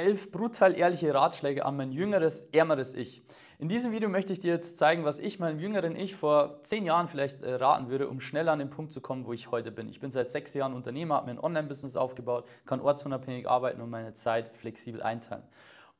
elf 0.00 0.30
brutal 0.30 0.76
ehrliche 0.76 1.12
Ratschläge 1.12 1.64
an 1.64 1.76
mein 1.76 1.92
jüngeres, 1.92 2.48
ärmeres 2.52 2.94
Ich. 2.94 3.22
In 3.58 3.68
diesem 3.68 3.92
Video 3.92 4.08
möchte 4.08 4.32
ich 4.32 4.40
dir 4.40 4.54
jetzt 4.54 4.78
zeigen, 4.78 5.04
was 5.04 5.18
ich 5.18 5.38
meinem 5.38 5.58
jüngeren 5.58 5.94
Ich 5.94 6.14
vor 6.14 6.62
zehn 6.62 6.86
Jahren 6.86 7.08
vielleicht 7.08 7.42
äh, 7.42 7.56
raten 7.56 7.90
würde, 7.90 8.08
um 8.08 8.22
schneller 8.22 8.52
an 8.52 8.58
den 8.58 8.70
Punkt 8.70 8.90
zu 8.90 9.02
kommen, 9.02 9.26
wo 9.26 9.34
ich 9.34 9.50
heute 9.50 9.70
bin. 9.70 9.90
Ich 9.90 10.00
bin 10.00 10.10
seit 10.10 10.30
sechs 10.30 10.54
Jahren 10.54 10.72
Unternehmer, 10.72 11.16
habe 11.16 11.26
mir 11.26 11.32
ein 11.32 11.44
Online-Business 11.44 11.94
aufgebaut, 11.96 12.48
kann 12.64 12.80
ortsunabhängig 12.80 13.48
arbeiten 13.50 13.82
und 13.82 13.90
meine 13.90 14.14
Zeit 14.14 14.56
flexibel 14.56 15.02
einteilen. 15.02 15.44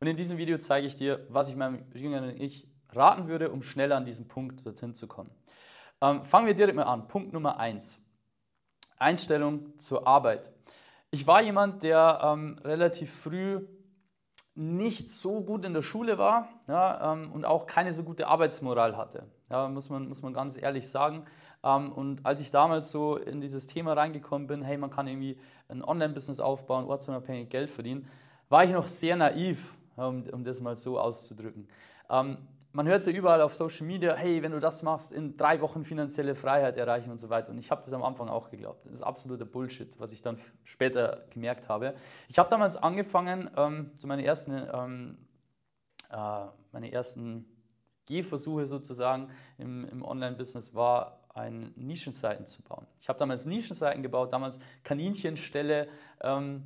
Und 0.01 0.07
in 0.07 0.17
diesem 0.17 0.39
Video 0.39 0.57
zeige 0.57 0.87
ich 0.87 0.97
dir, 0.97 1.27
was 1.29 1.51
ich 1.51 1.57
meinem 1.57 1.85
jüngeren 1.93 2.41
Ich 2.41 2.67
raten 2.93 3.29
würde, 3.29 3.51
um 3.51 3.61
schneller 3.61 3.97
an 3.97 4.07
diesen 4.07 4.27
Punkt 4.27 4.65
dorthin 4.65 4.95
zu 4.95 5.07
kommen. 5.07 5.31
Ähm, 6.01 6.25
fangen 6.25 6.47
wir 6.47 6.55
direkt 6.55 6.77
mal 6.77 6.85
an. 6.85 7.09
Punkt 7.09 7.35
Nummer 7.35 7.59
eins: 7.59 8.03
Einstellung 8.97 9.77
zur 9.77 10.07
Arbeit. 10.07 10.51
Ich 11.11 11.27
war 11.27 11.43
jemand, 11.43 11.83
der 11.83 12.21
ähm, 12.23 12.59
relativ 12.65 13.13
früh 13.13 13.67
nicht 14.61 15.09
so 15.09 15.41
gut 15.41 15.65
in 15.65 15.73
der 15.73 15.81
Schule 15.81 16.19
war 16.19 16.49
ja, 16.69 17.15
ähm, 17.15 17.33
und 17.33 17.47
auch 17.47 17.67
keine 17.67 17.95
so 17.95 18.03
gute 18.03 18.27
Arbeitsmoral 18.27 18.95
hatte. 18.95 19.25
Ja, 19.49 19.67
muss, 19.69 19.89
man, 19.89 20.07
muss 20.07 20.21
man 20.21 20.35
ganz 20.35 20.61
ehrlich 20.61 20.87
sagen. 20.91 21.25
Ähm, 21.65 21.91
und 21.91 22.27
als 22.27 22.43
ich 22.43 22.51
damals 22.51 22.91
so 22.91 23.17
in 23.17 23.41
dieses 23.41 23.67
Thema 23.67 23.95
reingekommen 23.95 24.47
bin, 24.47 24.61
hey, 24.61 24.77
man 24.77 24.91
kann 24.91 25.07
irgendwie 25.07 25.39
ein 25.71 25.83
Online-Business 25.83 26.41
aufbauen, 26.41 26.85
ortsunabhängig 26.85 27.49
Geld 27.49 27.71
verdienen, 27.71 28.07
war 28.51 28.63
ich 28.63 28.71
noch 28.71 28.87
sehr 28.87 29.17
naiv, 29.17 29.75
um, 29.97 30.25
um 30.31 30.45
das 30.45 30.61
mal 30.61 30.77
so 30.77 31.01
auszudrücken. 31.01 31.67
Ähm, 32.11 32.37
man 32.73 32.87
hört 32.87 33.01
es 33.01 33.07
ja 33.07 33.13
überall 33.13 33.41
auf 33.41 33.55
Social 33.55 33.87
Media, 33.87 34.15
hey, 34.15 34.43
wenn 34.43 34.53
du 34.53 34.61
das 34.61 34.83
machst, 34.83 35.13
in 35.13 35.37
drei 35.37 35.61
Wochen 35.61 35.85
finanzielle 35.85 36.35
Freiheit 36.35 36.77
erreichen 36.77 37.11
und 37.11 37.19
so 37.19 37.29
weiter. 37.29 37.51
Und 37.51 37.59
ich 37.59 37.71
habe 37.71 37.83
das 37.83 37.93
am 37.93 38.03
Anfang 38.03 38.29
auch 38.29 38.51
geglaubt. 38.51 38.85
Das 38.85 38.93
ist 38.93 39.03
absoluter 39.03 39.45
Bullshit, 39.45 39.99
was 39.99 40.13
ich 40.13 40.23
dann 40.23 40.39
später 40.65 41.25
gemerkt 41.31 41.69
habe. 41.69 41.95
Ich 42.29 42.39
habe 42.39 42.49
damals 42.49 42.77
angefangen, 42.77 43.51
ähm, 43.57 43.91
so 43.97 44.07
meine 44.07 44.25
ersten, 44.25 44.53
ähm, 44.73 45.19
äh, 46.11 46.47
meine 46.73 46.93
ersten 46.93 47.45
Gehversuche 48.07 48.67
sozusagen 48.67 49.31
im, 49.59 49.85
im 49.87 50.05
Online-Business 50.05 50.75
war, 50.75 51.21
ein 51.35 51.73
Nischenseiten 51.77 52.47
zu 52.47 52.63
bauen. 52.63 52.87
Ich 53.01 53.09
habe 53.09 53.19
damals 53.19 53.47
Nischenseiten 53.47 54.03
gebaut, 54.03 54.33
damals 54.33 54.59
Kaninchenstelle, 54.83 55.89
ähm, 56.21 56.65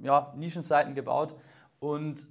ja, 0.00 0.32
Nischenseiten 0.36 0.94
gebaut 0.94 1.34
und 1.78 2.26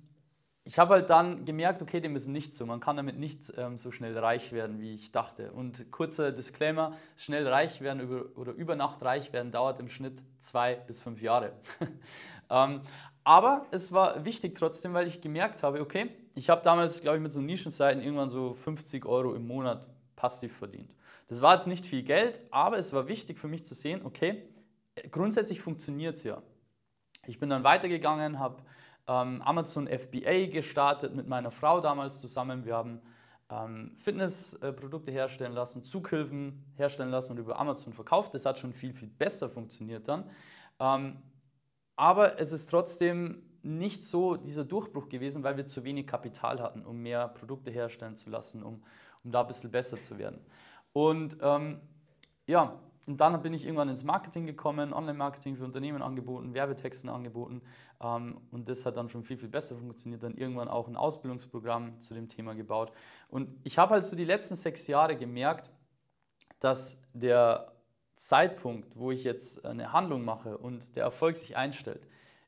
ich 0.68 0.78
habe 0.80 0.96
halt 0.96 1.10
dann 1.10 1.46
gemerkt, 1.46 1.82
okay, 1.82 2.02
dem 2.02 2.18
ist 2.18 2.28
nicht 2.28 2.54
so. 2.54 2.66
Man 2.66 2.82
kann 2.82 2.98
damit 2.98 3.18
nicht 3.18 3.54
ähm, 3.56 3.78
so 3.78 3.90
schnell 3.90 4.18
reich 4.18 4.52
werden, 4.52 4.82
wie 4.82 4.94
ich 4.96 5.14
dachte. 5.14 5.54
Und 5.54 5.90
kurzer 5.94 6.34
Disclaimer: 6.34 6.98
Schnell 7.16 7.48
reich 7.48 7.80
werden 7.80 8.02
über, 8.02 8.38
oder 8.38 8.52
über 8.52 8.76
Nacht 8.76 9.02
reich 9.02 9.32
werden 9.32 9.54
dauert 9.54 9.80
im 9.80 9.88
Schnitt 9.88 10.22
zwei 10.40 10.76
bis 10.76 11.00
fünf 11.00 11.22
Jahre. 11.22 11.54
ähm, 12.50 12.82
aber 13.24 13.66
es 13.72 13.94
war 13.94 14.26
wichtig 14.26 14.56
trotzdem, 14.56 14.94
weil 14.94 15.08
ich 15.08 15.22
gemerkt 15.22 15.64
habe, 15.64 15.80
okay, 15.80 16.10
ich 16.36 16.50
habe 16.50 16.62
damals, 16.64 17.02
glaube 17.02 17.16
ich, 17.16 17.24
mit 17.24 17.32
so 17.32 17.40
Nischenseiten 17.40 18.04
irgendwann 18.04 18.30
so 18.30 18.52
50 18.52 19.06
Euro 19.06 19.36
im 19.36 19.48
Monat 19.48 19.88
passiv 20.18 20.58
verdient. 20.58 20.94
Das 21.28 21.42
war 21.42 21.54
jetzt 21.54 21.68
nicht 21.68 21.86
viel 21.86 22.04
Geld, 22.04 22.42
aber 22.52 22.78
es 22.78 22.92
war 22.92 23.08
wichtig 23.08 23.40
für 23.40 23.48
mich 23.48 23.66
zu 23.66 23.74
sehen, 23.74 24.02
okay, 24.04 24.44
grundsätzlich 25.12 25.62
funktioniert 25.62 26.16
es 26.18 26.26
ja. 26.26 26.42
Ich 27.26 27.40
bin 27.40 27.50
dann 27.50 27.64
weitergegangen, 27.64 28.40
habe 28.40 28.64
ähm, 29.08 29.42
Amazon 29.42 29.88
FBA 29.88 30.48
gestartet 30.48 31.16
mit 31.16 31.28
meiner 31.28 31.52
Frau 31.52 31.80
damals 31.80 32.20
zusammen. 32.20 32.66
Wir 32.66 32.76
haben 32.76 33.02
ähm, 33.50 33.96
Fitnessprodukte 33.98 35.12
herstellen 35.12 35.54
lassen, 35.54 35.84
Zughilfen 35.84 36.66
herstellen 36.76 37.10
lassen 37.10 37.34
und 37.34 37.40
über 37.40 37.60
Amazon 37.60 37.94
verkauft. 37.94 38.34
Das 38.34 38.46
hat 38.46 38.60
schon 38.60 38.74
viel, 38.74 38.94
viel 38.94 39.10
besser 39.10 39.50
funktioniert 39.50 40.08
dann. 40.08 40.30
Ähm, 40.80 41.18
aber 41.96 42.40
es 42.40 42.52
ist 42.52 42.68
trotzdem 42.68 43.44
nicht 43.64 44.04
so 44.04 44.36
dieser 44.36 44.66
Durchbruch 44.66 45.10
gewesen, 45.10 45.44
weil 45.44 45.58
wir 45.58 45.68
zu 45.68 45.84
wenig 45.84 46.08
Kapital 46.08 46.62
hatten, 46.62 46.86
um 46.86 47.02
mehr 47.02 47.28
Produkte 47.28 47.72
herstellen 47.72 48.16
zu 48.16 48.30
lassen, 48.30 48.64
um, 48.64 48.84
um 49.24 49.32
da 49.32 49.42
ein 49.42 49.48
bisschen 49.48 49.72
besser 49.72 50.00
zu 50.00 50.18
werden. 50.18 50.40
Und 50.94 51.38
ähm, 51.42 51.82
ja, 52.46 52.80
und 53.08 53.22
dann 53.22 53.42
bin 53.42 53.54
ich 53.54 53.64
irgendwann 53.64 53.88
ins 53.88 54.04
Marketing 54.04 54.46
gekommen, 54.46 54.94
Online-Marketing 54.94 55.56
für 55.56 55.64
Unternehmen 55.64 56.02
angeboten, 56.02 56.54
Werbetexten 56.54 57.10
angeboten. 57.10 57.62
Ähm, 58.02 58.42
und 58.52 58.68
das 58.68 58.86
hat 58.86 58.98
dann 58.98 59.10
schon 59.10 59.24
viel, 59.24 59.38
viel 59.38 59.48
besser 59.48 59.78
funktioniert. 59.78 60.24
Dann 60.24 60.36
irgendwann 60.36 60.68
auch 60.68 60.90
ein 60.90 60.98
Ausbildungsprogramm 60.98 62.02
zu 62.02 62.14
dem 62.14 62.28
Thema 62.28 62.54
gebaut. 62.54 62.92
Und 63.30 63.50
ich 63.64 63.78
habe 63.78 63.94
halt 63.94 64.06
so 64.06 64.18
die 64.18 64.26
letzten 64.26 64.58
sechs 64.58 64.88
Jahre 64.88 65.16
gemerkt, 65.16 65.72
dass 66.60 67.02
der 67.14 67.72
Zeitpunkt, 68.16 68.98
wo 68.98 69.12
ich 69.12 69.24
jetzt 69.24 69.66
eine 69.66 69.94
Handlung 69.94 70.26
mache 70.26 70.58
und 70.58 70.98
der 70.98 71.04
Erfolg 71.04 71.38
sich 71.38 71.56
einstellt, 71.56 72.06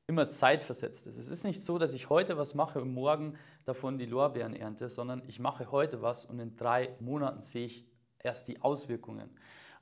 immer 0.08 0.28
zeitversetzt 0.28 1.08
ist. 1.08 1.18
Es 1.18 1.30
ist 1.30 1.46
nicht 1.46 1.64
so, 1.64 1.78
dass 1.78 1.94
ich 1.94 2.10
heute 2.10 2.38
was 2.38 2.54
mache 2.54 2.82
und 2.82 2.94
morgen 2.94 3.38
davon 3.64 3.98
die 3.98 4.08
Lorbeeren 4.08 4.56
ernte, 4.56 4.90
sondern 4.90 5.24
ich 5.28 5.40
mache 5.40 5.72
heute 5.72 6.02
was 6.02 6.26
und 6.26 6.40
in 6.40 6.58
drei 6.58 6.96
Monaten 7.00 7.44
sehe 7.44 7.68
ich 7.68 7.86
erst 8.18 8.50
die 8.50 8.62
Auswirkungen. 8.62 9.30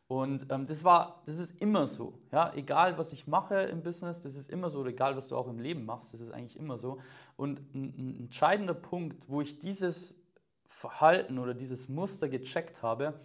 Und 0.07 0.45
ähm, 0.51 0.65
das 0.65 0.83
war, 0.85 1.21
das 1.25 1.37
ist 1.37 1.61
immer 1.61 1.85
so. 1.85 2.17
Ja? 2.31 2.53
Egal, 2.53 2.97
was 2.97 3.11
ich 3.11 3.27
mache 3.27 3.55
im 3.55 3.83
Business, 3.83 4.21
das 4.21 4.35
ist 4.35 4.49
immer 4.49 4.69
so. 4.69 4.79
Oder 4.79 4.91
egal, 4.91 5.17
was 5.17 5.27
du 5.27 5.35
auch 5.35 5.47
im 5.47 5.59
Leben 5.59 5.85
machst, 5.85 6.13
das 6.13 6.21
ist 6.21 6.31
eigentlich 6.31 6.57
immer 6.57 6.77
so. 6.77 6.99
Und 7.35 7.59
ein, 7.75 7.93
ein 7.97 8.19
entscheidender 8.19 8.73
Punkt, 8.73 9.29
wo 9.29 9.41
ich 9.41 9.59
dieses 9.59 10.23
Verhalten 10.67 11.39
oder 11.39 11.53
dieses 11.53 11.89
Muster 11.89 12.29
gecheckt 12.29 12.83
habe, 12.83 13.19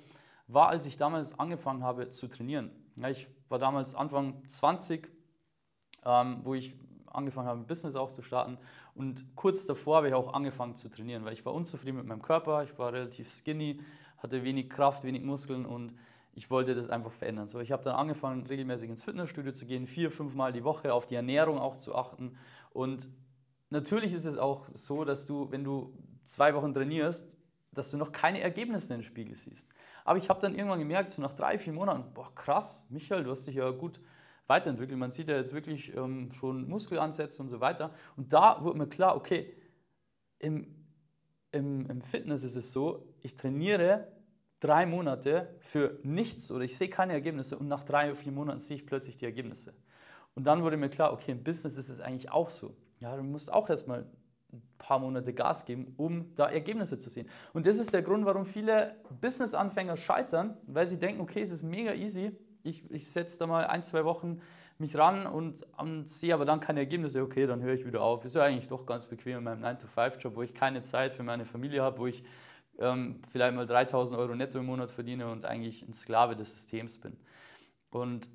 war, 0.49 0.69
als 0.69 0.87
ich 0.87 0.97
damals 0.97 1.39
angefangen 1.39 1.85
habe 1.85 2.11
zu 2.11 2.27
trainieren. 2.27 2.71
Ja, 2.97 3.09
ich 3.09 3.29
war 3.49 3.59
damals 3.59 3.95
Anfang 3.95 4.43
20, 4.49 5.09
ähm, 6.05 6.41
wo 6.43 6.55
ich 6.55 6.75
angefangen 7.07 7.47
habe, 7.47 7.61
ein 7.61 7.67
Business 7.67 7.95
auch 7.95 8.11
zu 8.11 8.23
starten. 8.23 8.59
Und 8.95 9.37
kurz 9.37 9.67
davor 9.67 9.99
habe 9.99 10.09
ich 10.09 10.15
auch 10.15 10.33
angefangen 10.35 10.75
zu 10.75 10.89
trainieren, 10.89 11.25
weil 11.25 11.35
ich 11.35 11.45
war 11.45 11.55
unzufrieden 11.55 11.99
mit 11.99 12.07
meinem 12.07 12.23
Körper, 12.23 12.65
ich 12.65 12.77
war 12.79 12.93
relativ 12.93 13.31
skinny, 13.31 13.81
hatte 14.19 14.43
wenig 14.43 14.69
Kraft, 14.69 15.05
wenig 15.05 15.23
Muskeln 15.23 15.65
und 15.65 15.93
ich 16.35 16.51
wollte 16.51 16.75
das 16.75 16.89
einfach 16.89 17.13
verändern. 17.13 17.49
So, 17.49 17.61
ich 17.61 17.73
habe 17.73 17.83
dann 17.83 17.95
angefangen, 17.95 18.47
regelmäßig 18.47 18.89
ins 18.89 19.03
Fitnessstudio 19.03 19.53
zu 19.53 19.67
gehen, 19.67 19.87
vier, 19.87 20.11
fünf 20.11 20.35
Mal 20.35 20.53
die 20.53 20.65
Woche 20.65 20.93
auf 20.93 21.07
die 21.07 21.15
Ernährung 21.15 21.59
auch 21.59 21.77
zu 21.77 21.95
achten. 21.95 22.37
Und 22.71 23.09
natürlich 23.71 24.15
ist 24.15 24.25
es 24.25 24.39
auch 24.39 24.67
so, 24.73 25.05
dass 25.05 25.27
du, 25.27 25.51
wenn 25.51 25.65
du 25.65 25.97
zwei 26.25 26.55
Wochen 26.55 26.73
trainierst, 26.73 27.37
dass 27.73 27.91
du 27.91 27.97
noch 27.97 28.13
keine 28.13 28.41
Ergebnisse 28.41 28.95
im 28.95 29.03
Spiegel 29.03 29.35
siehst. 29.35 29.71
Aber 30.05 30.19
ich 30.19 30.29
habe 30.29 30.41
dann 30.41 30.55
irgendwann 30.55 30.79
gemerkt, 30.79 31.11
so 31.11 31.23
nach 31.23 31.33
drei, 31.33 31.59
vier 31.59 31.73
Monaten, 31.73 32.13
boah, 32.15 32.35
krass, 32.35 32.85
Michael, 32.89 33.25
du 33.25 33.31
hast 33.31 33.47
dich 33.47 33.57
ja 33.57 33.71
gut 33.71 34.01
weiterentwickelt. 34.47 34.99
Man 34.99 35.11
sieht 35.11 35.29
ja 35.29 35.37
jetzt 35.37 35.55
wirklich 35.55 35.95
ähm, 35.97 36.31
schon 36.33 36.69
Muskelansätze 36.69 37.43
und 37.43 37.49
so 37.49 37.61
weiter. 37.61 37.95
Und 38.17 38.33
da 38.33 38.63
wurde 38.63 38.79
mir 38.79 38.89
klar, 38.89 39.17
okay, 39.17 39.55
im, 40.39 40.67
im, 41.53 41.87
im 41.89 42.03
Fitness 42.03 42.43
ist 42.43 42.57
es 42.57 42.73
so, 42.73 43.15
ich 43.21 43.37
trainiere 43.37 44.12
drei 44.63 44.87
Monate 44.87 45.49
für 45.59 45.99
nichts 46.05 46.51
oder 46.53 46.65
ich 46.65 46.79
sehe 46.79 46.89
keine 46.89 47.13
Ergebnisse 47.13 47.59
und 47.59 47.67
nach 47.67 47.83
drei 47.83 48.07
oder 48.11 48.17
vier 48.17 48.33
Monaten 48.33 48.61
sehe 48.61 48.77
ich 48.77 48.87
plötzlich 48.87 49.17
die 49.17 49.25
Ergebnisse. 49.25 49.75
Und 50.35 50.45
dann 50.45 50.63
wurde 50.63 50.77
mir 50.77 50.89
klar, 50.89 51.13
okay, 51.13 51.33
im 51.33 51.43
Business 51.43 51.77
ist 51.77 51.89
es 51.89 52.01
eigentlich 52.01 52.31
auch 52.31 52.49
so. 52.49 52.75
Ja, 53.03 53.17
du 53.17 53.25
musst 53.25 53.53
auch 53.53 53.69
erstmal 53.69 54.07
ein 54.53 54.63
paar 54.79 55.01
Monate 55.01 55.35
Gas 55.35 55.65
geben, 55.65 55.95
um 55.97 56.33
da 56.37 56.49
Ergebnisse 56.49 56.99
zu 56.99 57.11
sehen. 57.11 57.29
Und 57.53 57.67
das 57.67 57.79
ist 57.79 57.93
der 57.93 58.03
Grund, 58.03 58.25
warum 58.25 58.47
viele 58.47 58.95
Business-Anfänger 59.21 59.97
scheitern, 59.97 60.57
weil 60.67 60.87
sie 60.87 60.99
denken, 60.99 61.21
okay, 61.21 61.43
es 61.43 61.51
ist 61.51 61.65
mega 61.65 61.93
easy, 61.95 62.31
ich, 62.63 62.89
ich 62.93 63.11
setze 63.11 63.41
da 63.41 63.49
mal 63.49 63.67
ein, 63.67 63.83
zwei 63.83 64.05
Wochen 64.05 64.41
mich 64.79 64.97
ran 64.97 65.27
und, 65.27 65.67
und 65.77 66.09
sehe 66.09 66.33
aber 66.33 66.45
dann 66.45 66.61
keine 66.61 66.81
Ergebnisse, 66.81 67.23
okay, 67.23 67.47
dann 67.47 67.63
höre 67.63 67.75
ich 67.75 67.85
wieder 67.85 68.03
auf. 68.03 68.25
Ist 68.25 68.37
ja 68.37 68.45
eigentlich 68.45 68.69
doch 68.69 68.87
ganz 68.87 69.07
bequem 69.07 69.39
in 69.39 69.45
meinem 69.45 69.65
9-to-5-Job, 69.65 70.37
wo 70.37 70.43
ich 70.43 70.55
keine 70.55 70.83
Zeit 70.83 71.13
für 71.13 71.25
meine 71.25 71.45
Familie 71.45 71.83
habe, 71.83 71.99
wo 71.99 72.07
ich 72.07 72.23
ähm, 72.83 73.21
vielleicht 73.31 73.55
mal 73.55 73.67
3000 73.67 74.19
Euro 74.19 74.35
netto 74.35 74.59
im 74.59 74.67
Monat 74.67 74.91
verdiene 74.91 75.31
und 75.31 75.47
eigentlich 75.47 75.83
ein 75.83 75.95
Sklave 75.95 76.37
des 76.37 76.53
Systems 76.53 76.99
bin. 76.99 77.17
Und 77.91 78.29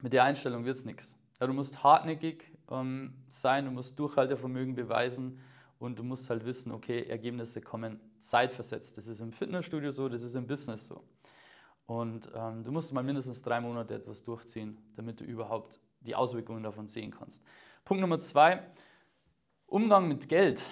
mit 0.00 0.12
der 0.12 0.24
Einstellung 0.24 0.64
wird 0.64 0.76
es 0.76 0.84
nichts. 0.84 1.18
Ja, 1.40 1.46
du 1.46 1.52
musst 1.52 1.82
hartnäckig 1.82 2.44
ähm, 2.70 3.14
sein, 3.28 3.64
du 3.64 3.70
musst 3.70 3.98
Durchhaltevermögen 3.98 4.74
beweisen 4.74 5.40
und 5.78 5.98
du 5.98 6.04
musst 6.04 6.30
halt 6.30 6.44
wissen, 6.44 6.72
okay, 6.72 7.04
Ergebnisse 7.04 7.60
kommen 7.60 8.00
zeitversetzt. 8.18 8.96
Das 8.96 9.06
ist 9.06 9.20
im 9.20 9.32
Fitnessstudio 9.32 9.90
so, 9.90 10.08
das 10.08 10.22
ist 10.22 10.34
im 10.34 10.46
Business 10.46 10.86
so. 10.86 11.02
Und 11.86 12.30
ähm, 12.34 12.64
du 12.64 12.70
musst 12.70 12.92
mal 12.92 13.02
mindestens 13.02 13.42
drei 13.42 13.60
Monate 13.60 13.94
etwas 13.94 14.22
durchziehen, 14.22 14.78
damit 14.96 15.20
du 15.20 15.24
überhaupt 15.24 15.80
die 16.00 16.14
Auswirkungen 16.14 16.62
davon 16.62 16.86
sehen 16.86 17.10
kannst. 17.10 17.44
Punkt 17.84 18.00
Nummer 18.00 18.18
zwei, 18.18 18.62
Umgang 19.66 20.08
mit 20.08 20.28
Geld. 20.28 20.62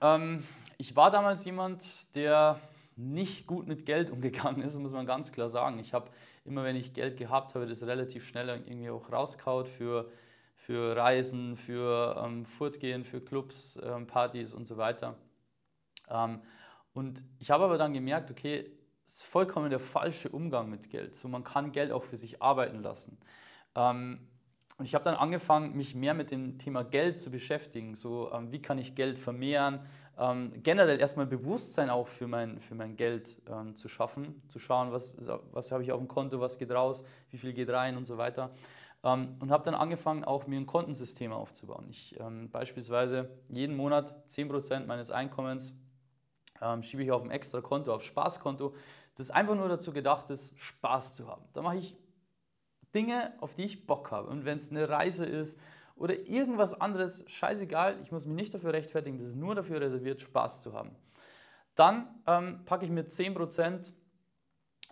Ähm, 0.00 0.42
ich 0.78 0.96
war 0.96 1.10
damals 1.10 1.44
jemand, 1.44 2.14
der 2.14 2.60
nicht 2.96 3.46
gut 3.46 3.66
mit 3.66 3.86
Geld 3.86 4.10
umgegangen 4.12 4.62
ist, 4.62 4.76
muss 4.78 4.92
man 4.92 5.06
ganz 5.06 5.32
klar 5.32 5.48
sagen. 5.48 5.78
Ich 5.78 5.92
habe 5.92 6.10
immer, 6.44 6.64
wenn 6.64 6.76
ich 6.76 6.94
Geld 6.94 7.16
gehabt 7.16 7.54
habe, 7.54 7.66
das 7.66 7.82
relativ 7.84 8.26
schnell 8.26 8.48
irgendwie 8.48 8.90
auch 8.90 9.12
rauskaut 9.12 9.68
für, 9.68 10.10
für 10.54 10.96
Reisen, 10.96 11.56
für 11.56 12.22
ähm, 12.24 12.44
Fortgehen, 12.44 13.04
für 13.04 13.20
Clubs, 13.20 13.78
ähm, 13.82 14.06
Partys 14.06 14.54
und 14.54 14.66
so 14.66 14.76
weiter. 14.76 15.16
Ähm, 16.08 16.40
und 16.94 17.22
ich 17.38 17.50
habe 17.50 17.64
aber 17.64 17.78
dann 17.78 17.92
gemerkt, 17.92 18.30
okay, 18.30 18.70
es 19.04 19.18
ist 19.18 19.24
vollkommen 19.24 19.70
der 19.70 19.80
falsche 19.80 20.28
Umgang 20.30 20.70
mit 20.70 20.90
Geld. 20.90 21.14
So, 21.14 21.28
man 21.28 21.44
kann 21.44 21.72
Geld 21.72 21.92
auch 21.92 22.04
für 22.04 22.16
sich 22.16 22.42
arbeiten 22.42 22.82
lassen. 22.82 23.18
Ähm, 23.74 24.26
und 24.78 24.84
ich 24.84 24.94
habe 24.94 25.04
dann 25.04 25.14
angefangen, 25.14 25.74
mich 25.74 25.94
mehr 25.94 26.12
mit 26.12 26.30
dem 26.30 26.58
Thema 26.58 26.84
Geld 26.84 27.18
zu 27.18 27.30
beschäftigen. 27.30 27.94
So, 27.94 28.30
ähm, 28.32 28.52
wie 28.52 28.60
kann 28.60 28.78
ich 28.78 28.94
Geld 28.94 29.18
vermehren? 29.18 29.80
Ähm, 30.18 30.52
generell 30.62 30.98
erstmal 30.98 31.26
Bewusstsein 31.26 31.90
auch 31.90 32.08
für 32.08 32.26
mein, 32.26 32.60
für 32.60 32.74
mein 32.74 32.96
Geld 32.96 33.36
ähm, 33.50 33.76
zu 33.76 33.88
schaffen, 33.88 34.42
zu 34.48 34.58
schauen, 34.58 34.90
was, 34.90 35.16
was 35.52 35.72
habe 35.72 35.82
ich 35.82 35.92
auf 35.92 35.98
dem 35.98 36.08
Konto, 36.08 36.40
was 36.40 36.58
geht 36.58 36.70
raus, 36.70 37.04
wie 37.30 37.36
viel 37.36 37.52
geht 37.52 37.68
rein 37.68 37.96
und 37.98 38.06
so 38.06 38.16
weiter. 38.16 38.50
Ähm, 39.04 39.36
und 39.40 39.50
habe 39.50 39.62
dann 39.64 39.74
angefangen, 39.74 40.24
auch 40.24 40.46
mir 40.46 40.58
ein 40.58 40.66
Kontensystem 40.66 41.32
aufzubauen. 41.32 41.86
Ich 41.90 42.18
ähm, 42.18 42.50
beispielsweise 42.50 43.28
jeden 43.50 43.76
Monat 43.76 44.14
10% 44.30 44.86
meines 44.86 45.10
Einkommens 45.10 45.74
ähm, 46.62 46.82
schiebe 46.82 47.02
ich 47.02 47.10
auf 47.10 47.22
ein 47.22 47.30
extra 47.30 47.60
Konto, 47.60 47.92
auf 47.94 48.02
Spaßkonto, 48.02 48.74
das 49.16 49.30
einfach 49.30 49.54
nur 49.54 49.68
dazu 49.68 49.92
gedacht 49.92 50.30
ist, 50.30 50.58
Spaß 50.58 51.16
zu 51.16 51.28
haben. 51.28 51.44
Da 51.52 51.60
mache 51.60 51.76
ich 51.76 51.94
Dinge, 52.94 53.34
auf 53.40 53.54
die 53.54 53.64
ich 53.64 53.86
Bock 53.86 54.10
habe. 54.10 54.28
Und 54.28 54.46
wenn 54.46 54.56
es 54.56 54.70
eine 54.70 54.88
Reise 54.88 55.26
ist 55.26 55.60
oder 55.96 56.28
irgendwas 56.28 56.78
anderes, 56.78 57.24
scheißegal, 57.28 57.98
ich 58.02 58.12
muss 58.12 58.26
mich 58.26 58.36
nicht 58.36 58.54
dafür 58.54 58.72
rechtfertigen, 58.72 59.18
das 59.18 59.28
ist 59.28 59.36
nur 59.36 59.54
dafür 59.54 59.80
reserviert, 59.80 60.20
Spaß 60.20 60.62
zu 60.62 60.74
haben. 60.74 60.90
Dann 61.74 62.08
ähm, 62.26 62.64
packe 62.64 62.84
ich 62.84 62.90
mir 62.90 63.06
10% 63.06 63.92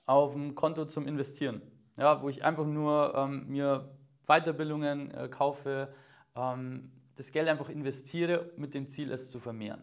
auf 0.06 0.35
ein 0.35 0.55
Konto 0.55 0.85
zum 0.87 1.06
Investieren, 1.06 1.62
ja, 1.97 2.23
wo 2.23 2.29
ich 2.29 2.45
einfach 2.45 2.67
nur 2.67 3.15
ähm, 3.15 3.47
mir 3.49 3.91
Weiterbildungen 4.27 5.11
äh, 5.11 5.29
kaufe, 5.29 5.93
ähm, 6.35 6.91
das 7.17 7.33
Geld 7.33 7.49
einfach 7.49 7.69
investiere 7.69 8.50
mit 8.57 8.75
dem 8.75 8.89
Ziel, 8.89 9.12
es 9.12 9.31
zu 9.31 9.39
vermehren. 9.39 9.83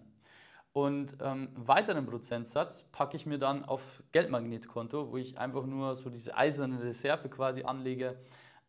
Und 0.74 1.18
ähm, 1.22 1.50
weiteren 1.56 2.06
Prozentsatz 2.06 2.84
packe 2.92 3.18
ich 3.18 3.26
mir 3.26 3.38
dann 3.38 3.66
auf 3.66 4.04
Geldmagnetkonto, 4.14 5.12
wo 5.12 5.18
ich 5.18 5.38
einfach 5.38 5.66
nur 5.66 5.96
so 5.96 6.10
diese 6.10 6.36
eiserne 6.36 6.82
Reserve 6.82 7.28
quasi 7.30 7.64
anlege, 7.64 8.18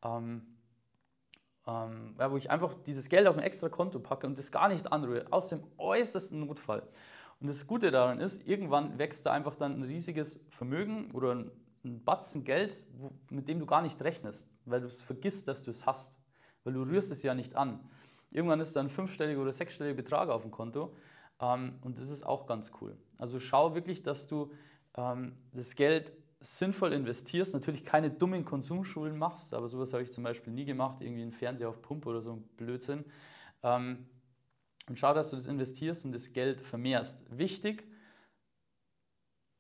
ähm, 0.05 0.43
ähm, 1.66 2.14
wo 2.18 2.36
ich 2.36 2.50
einfach 2.50 2.74
dieses 2.86 3.08
Geld 3.08 3.26
auf 3.26 3.36
ein 3.36 3.42
extra 3.42 3.68
Konto 3.68 4.00
packe 4.00 4.26
und 4.26 4.38
das 4.38 4.50
gar 4.50 4.68
nicht 4.68 4.90
anrühre, 4.92 5.26
aus 5.30 5.48
dem 5.48 5.62
äußersten 5.78 6.40
Notfall. 6.40 6.82
Und 7.40 7.48
das 7.48 7.66
Gute 7.66 7.90
daran 7.90 8.18
ist, 8.18 8.46
irgendwann 8.46 8.98
wächst 8.98 9.26
da 9.26 9.32
einfach 9.32 9.54
dann 9.54 9.78
ein 9.78 9.82
riesiges 9.82 10.46
Vermögen 10.50 11.10
oder 11.12 11.34
ein, 11.34 11.50
ein 11.84 12.04
Batzen 12.04 12.44
Geld, 12.44 12.82
wo, 12.96 13.12
mit 13.30 13.48
dem 13.48 13.58
du 13.58 13.66
gar 13.66 13.82
nicht 13.82 14.00
rechnest, 14.02 14.60
weil 14.64 14.80
du 14.80 14.86
es 14.86 15.02
vergisst, 15.02 15.48
dass 15.48 15.62
du 15.62 15.70
es 15.70 15.86
hast, 15.86 16.20
weil 16.64 16.72
du 16.72 16.82
rührst 16.82 17.10
es 17.10 17.22
ja 17.22 17.34
nicht 17.34 17.56
an. 17.56 17.80
Irgendwann 18.30 18.60
ist 18.60 18.74
da 18.76 18.80
ein 18.80 18.88
fünfstelliger 18.88 19.42
oder 19.42 19.52
sechsstelliger 19.52 19.96
Betrag 19.96 20.30
auf 20.30 20.42
dem 20.42 20.50
Konto 20.50 20.94
ähm, 21.40 21.78
und 21.84 21.98
das 21.98 22.10
ist 22.10 22.24
auch 22.24 22.46
ganz 22.46 22.72
cool. 22.80 22.96
Also 23.18 23.38
schau 23.38 23.74
wirklich, 23.74 24.02
dass 24.02 24.26
du 24.26 24.52
ähm, 24.96 25.36
das 25.52 25.74
Geld 25.74 26.12
sinnvoll 26.42 26.92
investierst, 26.92 27.54
natürlich 27.54 27.84
keine 27.84 28.10
dummen 28.10 28.44
Konsumschulen 28.44 29.16
machst, 29.16 29.54
aber 29.54 29.68
sowas 29.68 29.92
habe 29.92 30.02
ich 30.02 30.12
zum 30.12 30.24
Beispiel 30.24 30.52
nie 30.52 30.64
gemacht, 30.64 31.00
irgendwie 31.00 31.22
einen 31.22 31.32
Fernseher 31.32 31.68
auf 31.68 31.80
Pumpe 31.80 32.08
oder 32.08 32.20
so 32.20 32.32
ein 32.32 32.42
Blödsinn. 32.56 33.04
Ähm, 33.62 34.06
und 34.88 34.98
schau, 34.98 35.14
dass 35.14 35.30
du 35.30 35.36
das 35.36 35.46
investierst 35.46 36.04
und 36.04 36.12
das 36.12 36.32
Geld 36.32 36.60
vermehrst. 36.60 37.24
Wichtig, 37.30 37.84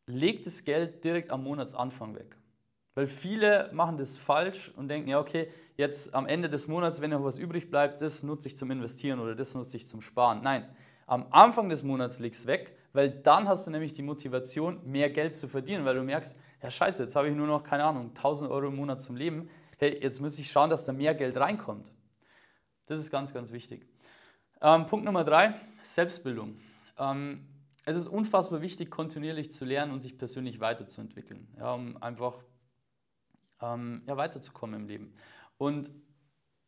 leg 0.06 0.42
das 0.42 0.64
Geld 0.64 1.04
direkt 1.04 1.30
am 1.30 1.44
Monatsanfang 1.44 2.14
weg. 2.16 2.36
Weil 2.94 3.06
viele 3.06 3.70
machen 3.72 3.96
das 3.96 4.18
falsch 4.18 4.72
und 4.76 4.88
denken, 4.88 5.08
ja, 5.08 5.20
okay, 5.20 5.48
jetzt 5.76 6.14
am 6.14 6.26
Ende 6.26 6.48
des 6.50 6.68
Monats, 6.68 7.00
wenn 7.00 7.10
noch 7.10 7.24
was 7.24 7.38
übrig 7.38 7.70
bleibt, 7.70 8.02
das 8.02 8.22
nutze 8.22 8.48
ich 8.48 8.56
zum 8.56 8.70
Investieren 8.70 9.20
oder 9.20 9.34
das 9.34 9.54
nutze 9.54 9.76
ich 9.76 9.86
zum 9.86 10.02
Sparen. 10.02 10.42
Nein, 10.42 10.68
am 11.06 11.26
Anfang 11.30 11.68
des 11.68 11.82
Monats 11.82 12.18
legst 12.18 12.46
weg, 12.46 12.76
weil 12.92 13.10
dann 13.10 13.48
hast 13.48 13.66
du 13.66 13.70
nämlich 13.70 13.92
die 13.92 14.02
Motivation, 14.02 14.80
mehr 14.84 15.08
Geld 15.08 15.36
zu 15.36 15.48
verdienen, 15.48 15.84
weil 15.84 15.94
du 15.94 16.02
merkst, 16.02 16.36
ja 16.62 16.70
scheiße, 16.70 17.02
jetzt 17.02 17.16
habe 17.16 17.28
ich 17.28 17.34
nur 17.34 17.46
noch, 17.46 17.64
keine 17.64 17.84
Ahnung, 17.84 18.08
1000 18.08 18.50
Euro 18.50 18.68
im 18.68 18.76
Monat 18.76 19.00
zum 19.00 19.16
Leben. 19.16 19.50
Hey, 19.78 19.98
jetzt 20.00 20.20
muss 20.20 20.38
ich 20.38 20.50
schauen, 20.50 20.70
dass 20.70 20.84
da 20.84 20.92
mehr 20.92 21.14
Geld 21.14 21.36
reinkommt. 21.36 21.92
Das 22.86 22.98
ist 22.98 23.10
ganz, 23.10 23.34
ganz 23.34 23.52
wichtig. 23.52 23.86
Ähm, 24.60 24.86
Punkt 24.86 25.04
Nummer 25.04 25.24
drei, 25.24 25.54
Selbstbildung. 25.82 26.56
Ähm, 26.98 27.48
es 27.84 27.96
ist 27.96 28.06
unfassbar 28.06 28.60
wichtig, 28.60 28.90
kontinuierlich 28.90 29.50
zu 29.50 29.64
lernen 29.64 29.92
und 29.92 30.00
sich 30.00 30.16
persönlich 30.16 30.60
weiterzuentwickeln, 30.60 31.48
ja, 31.58 31.72
um 31.72 32.00
einfach 32.00 32.44
ähm, 33.60 34.02
ja, 34.06 34.16
weiterzukommen 34.16 34.82
im 34.82 34.86
Leben. 34.86 35.14
Und 35.58 35.90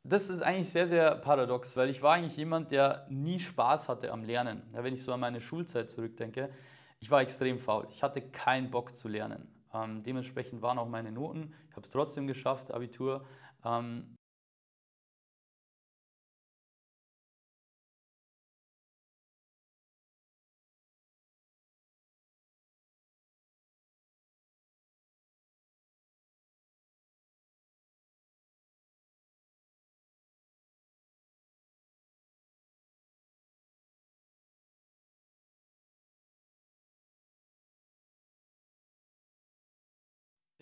das 0.02 0.28
ist 0.28 0.42
eigentlich 0.42 0.68
sehr, 0.68 0.86
sehr 0.86 1.14
paradox, 1.14 1.76
weil 1.76 1.88
ich 1.88 2.02
war 2.02 2.14
eigentlich 2.14 2.36
jemand, 2.36 2.72
der 2.72 3.06
nie 3.08 3.38
Spaß 3.38 3.88
hatte 3.88 4.12
am 4.12 4.24
Lernen. 4.24 4.62
Ja, 4.72 4.82
wenn 4.82 4.92
ich 4.92 5.02
so 5.02 5.12
an 5.12 5.20
meine 5.20 5.40
Schulzeit 5.40 5.88
zurückdenke, 5.88 6.50
ich 6.98 7.10
war 7.10 7.20
extrem 7.20 7.58
faul. 7.58 7.86
Ich 7.90 8.02
hatte 8.02 8.20
keinen 8.20 8.70
Bock 8.70 8.96
zu 8.96 9.08
lernen. 9.08 9.53
Ähm, 9.74 10.02
dementsprechend 10.02 10.62
waren 10.62 10.78
auch 10.78 10.88
meine 10.88 11.12
Noten. 11.12 11.52
Ich 11.68 11.76
habe 11.76 11.84
es 11.84 11.90
trotzdem 11.90 12.26
geschafft, 12.26 12.72
Abitur. 12.72 13.26
Ähm, 13.64 14.16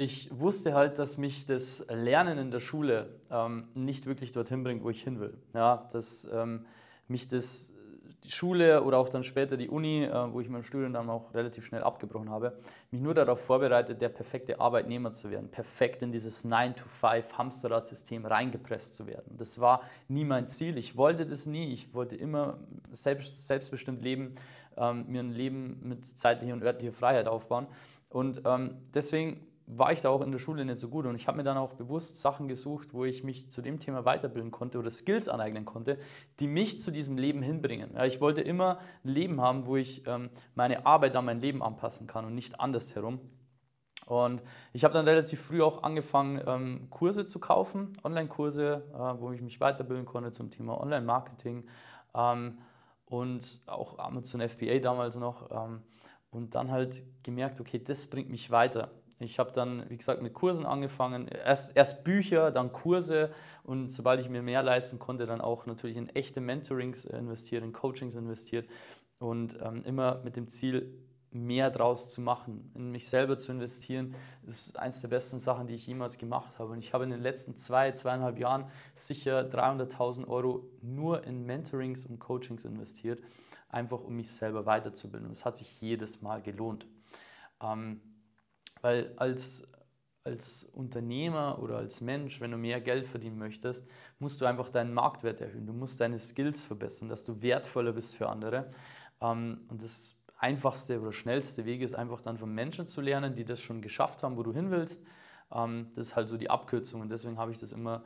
Ich 0.02 0.36
wusste 0.36 0.74
halt, 0.74 0.98
dass 0.98 1.16
mich 1.16 1.46
das 1.46 1.86
Lernen 1.88 2.36
in 2.36 2.50
der 2.50 2.58
Schule 2.58 3.20
ähm, 3.30 3.68
nicht 3.74 4.06
wirklich 4.06 4.32
dorthin 4.32 4.64
bringt, 4.64 4.82
wo 4.82 4.90
ich 4.90 5.00
hin 5.00 5.20
will. 5.20 5.38
Ja, 5.54 5.86
dass 5.92 6.28
ähm, 6.32 6.66
mich 7.06 7.28
das 7.28 7.72
die 8.24 8.32
Schule 8.32 8.82
oder 8.82 8.98
auch 8.98 9.08
dann 9.08 9.22
später 9.22 9.56
die 9.56 9.68
Uni, 9.68 10.02
äh, 10.02 10.32
wo 10.32 10.40
ich 10.40 10.48
mein 10.48 10.64
Studium 10.64 10.92
dann 10.92 11.08
auch 11.08 11.32
relativ 11.34 11.64
schnell 11.64 11.84
abgebrochen 11.84 12.30
habe, 12.30 12.58
mich 12.90 13.00
nur 13.00 13.14
darauf 13.14 13.44
vorbereitet, 13.44 14.02
der 14.02 14.08
perfekte 14.08 14.60
Arbeitnehmer 14.60 15.12
zu 15.12 15.30
werden, 15.30 15.48
perfekt 15.48 16.02
in 16.02 16.10
dieses 16.10 16.44
9-to-5-Hamsterrad-System 16.44 18.26
reingepresst 18.26 18.96
zu 18.96 19.06
werden. 19.06 19.36
Das 19.36 19.60
war 19.60 19.82
nie 20.08 20.24
mein 20.24 20.48
Ziel. 20.48 20.78
Ich 20.78 20.96
wollte 20.96 21.26
das 21.26 21.46
nie. 21.46 21.72
Ich 21.72 21.94
wollte 21.94 22.16
immer 22.16 22.58
selbst, 22.90 23.46
selbstbestimmt 23.46 24.02
leben, 24.02 24.34
ähm, 24.76 25.04
mir 25.06 25.20
ein 25.20 25.30
Leben 25.30 25.78
mit 25.84 26.04
zeitlicher 26.04 26.54
und 26.54 26.64
örtlicher 26.64 26.92
Freiheit 26.92 27.28
aufbauen. 27.28 27.68
Und 28.08 28.42
ähm, 28.44 28.78
deswegen 28.94 29.46
war 29.78 29.92
ich 29.92 30.00
da 30.00 30.10
auch 30.10 30.20
in 30.20 30.32
der 30.32 30.38
Schule 30.38 30.64
nicht 30.64 30.78
so 30.78 30.88
gut 30.88 31.06
und 31.06 31.14
ich 31.14 31.26
habe 31.26 31.36
mir 31.36 31.44
dann 31.44 31.56
auch 31.56 31.74
bewusst 31.74 32.20
Sachen 32.20 32.48
gesucht, 32.48 32.92
wo 32.92 33.04
ich 33.04 33.24
mich 33.24 33.50
zu 33.50 33.62
dem 33.62 33.78
Thema 33.78 34.04
weiterbilden 34.04 34.50
konnte 34.50 34.78
oder 34.78 34.90
Skills 34.90 35.28
aneignen 35.28 35.64
konnte, 35.64 35.98
die 36.40 36.46
mich 36.46 36.80
zu 36.80 36.90
diesem 36.90 37.18
Leben 37.18 37.42
hinbringen. 37.42 37.94
Ja, 37.94 38.04
ich 38.04 38.20
wollte 38.20 38.40
immer 38.40 38.78
ein 39.04 39.08
Leben 39.08 39.40
haben, 39.40 39.66
wo 39.66 39.76
ich 39.76 40.06
ähm, 40.06 40.30
meine 40.54 40.86
Arbeit 40.86 41.16
an 41.16 41.24
mein 41.24 41.40
Leben 41.40 41.62
anpassen 41.62 42.06
kann 42.06 42.24
und 42.24 42.34
nicht 42.34 42.60
andersherum. 42.60 43.20
Und 44.06 44.42
ich 44.72 44.84
habe 44.84 44.94
dann 44.94 45.06
relativ 45.06 45.40
früh 45.40 45.62
auch 45.62 45.82
angefangen, 45.84 46.42
ähm, 46.46 46.88
Kurse 46.90 47.26
zu 47.26 47.38
kaufen, 47.38 47.96
Online-Kurse, 48.02 48.84
äh, 48.92 49.20
wo 49.20 49.32
ich 49.32 49.40
mich 49.40 49.60
weiterbilden 49.60 50.06
konnte 50.06 50.32
zum 50.32 50.50
Thema 50.50 50.80
Online-Marketing 50.80 51.64
ähm, 52.14 52.58
und 53.06 53.60
auch 53.66 53.98
Amazon 53.98 54.46
FBA 54.46 54.80
damals 54.80 55.16
noch. 55.16 55.50
Ähm, 55.50 55.82
und 56.32 56.54
dann 56.54 56.70
halt 56.70 57.02
gemerkt, 57.22 57.60
okay, 57.60 57.78
das 57.78 58.06
bringt 58.06 58.30
mich 58.30 58.50
weiter. 58.50 58.90
Ich 59.22 59.38
habe 59.38 59.52
dann, 59.52 59.88
wie 59.88 59.96
gesagt, 59.96 60.22
mit 60.22 60.34
Kursen 60.34 60.66
angefangen. 60.66 61.28
Erst, 61.28 61.76
erst 61.76 62.04
Bücher, 62.04 62.50
dann 62.50 62.72
Kurse 62.72 63.32
und 63.64 63.90
sobald 63.90 64.20
ich 64.20 64.28
mir 64.28 64.42
mehr 64.42 64.62
leisten 64.62 64.98
konnte, 64.98 65.26
dann 65.26 65.40
auch 65.40 65.66
natürlich 65.66 65.96
in 65.96 66.08
echte 66.10 66.40
Mentorings 66.40 67.04
investiert, 67.04 67.62
in 67.64 67.72
Coachings 67.72 68.14
investiert 68.14 68.68
und 69.18 69.58
ähm, 69.62 69.82
immer 69.84 70.20
mit 70.24 70.36
dem 70.36 70.48
Ziel, 70.48 70.92
mehr 71.32 71.70
draus 71.70 72.10
zu 72.10 72.20
machen, 72.20 72.70
in 72.74 72.92
mich 72.92 73.08
selber 73.08 73.38
zu 73.38 73.52
investieren, 73.52 74.14
ist 74.46 74.78
eines 74.78 75.00
der 75.00 75.08
besten 75.08 75.38
Sachen, 75.38 75.66
die 75.66 75.74
ich 75.74 75.86
jemals 75.86 76.18
gemacht 76.18 76.58
habe. 76.58 76.72
Und 76.72 76.78
ich 76.78 76.92
habe 76.92 77.04
in 77.04 77.10
den 77.10 77.22
letzten 77.22 77.56
zwei, 77.56 77.90
zweieinhalb 77.92 78.38
Jahren 78.38 78.66
sicher 78.94 79.48
300.000 79.48 80.28
Euro 80.28 80.68
nur 80.82 81.24
in 81.24 81.44
Mentorings 81.44 82.04
und 82.06 82.18
Coachings 82.18 82.64
investiert, 82.64 83.22
einfach 83.70 84.04
um 84.04 84.14
mich 84.14 84.30
selber 84.30 84.66
weiterzubilden. 84.66 85.26
Und 85.26 85.32
es 85.32 85.44
hat 85.44 85.56
sich 85.56 85.80
jedes 85.80 86.20
Mal 86.20 86.42
gelohnt. 86.42 86.86
Ähm, 87.62 88.00
weil 88.82 89.14
als, 89.16 89.66
als 90.24 90.64
Unternehmer 90.64 91.58
oder 91.62 91.78
als 91.78 92.00
Mensch, 92.00 92.40
wenn 92.40 92.50
du 92.50 92.58
mehr 92.58 92.80
Geld 92.80 93.08
verdienen 93.08 93.38
möchtest, 93.38 93.88
musst 94.18 94.40
du 94.40 94.44
einfach 94.44 94.70
deinen 94.70 94.92
Marktwert 94.92 95.40
erhöhen. 95.40 95.66
Du 95.66 95.72
musst 95.72 96.00
deine 96.00 96.18
Skills 96.18 96.64
verbessern, 96.64 97.08
dass 97.08 97.24
du 97.24 97.40
wertvoller 97.40 97.92
bist 97.92 98.16
für 98.16 98.28
andere. 98.28 98.70
Ähm, 99.20 99.62
und 99.68 99.82
das 99.82 100.16
einfachste 100.36 101.00
oder 101.00 101.12
schnellste 101.12 101.64
Weg 101.64 101.80
ist 101.80 101.94
einfach 101.94 102.20
dann 102.20 102.36
von 102.36 102.52
Menschen 102.52 102.88
zu 102.88 103.00
lernen, 103.00 103.34
die 103.34 103.44
das 103.44 103.60
schon 103.60 103.80
geschafft 103.80 104.22
haben, 104.22 104.36
wo 104.36 104.42
du 104.42 104.52
hin 104.52 104.70
willst. 104.70 105.06
Ähm, 105.52 105.90
das 105.94 106.08
ist 106.08 106.16
halt 106.16 106.28
so 106.28 106.36
die 106.36 106.50
Abkürzung 106.50 107.00
und 107.00 107.08
deswegen 107.10 107.38
habe 107.38 107.52
ich 107.52 107.58
das 107.58 107.72
immer 107.72 108.04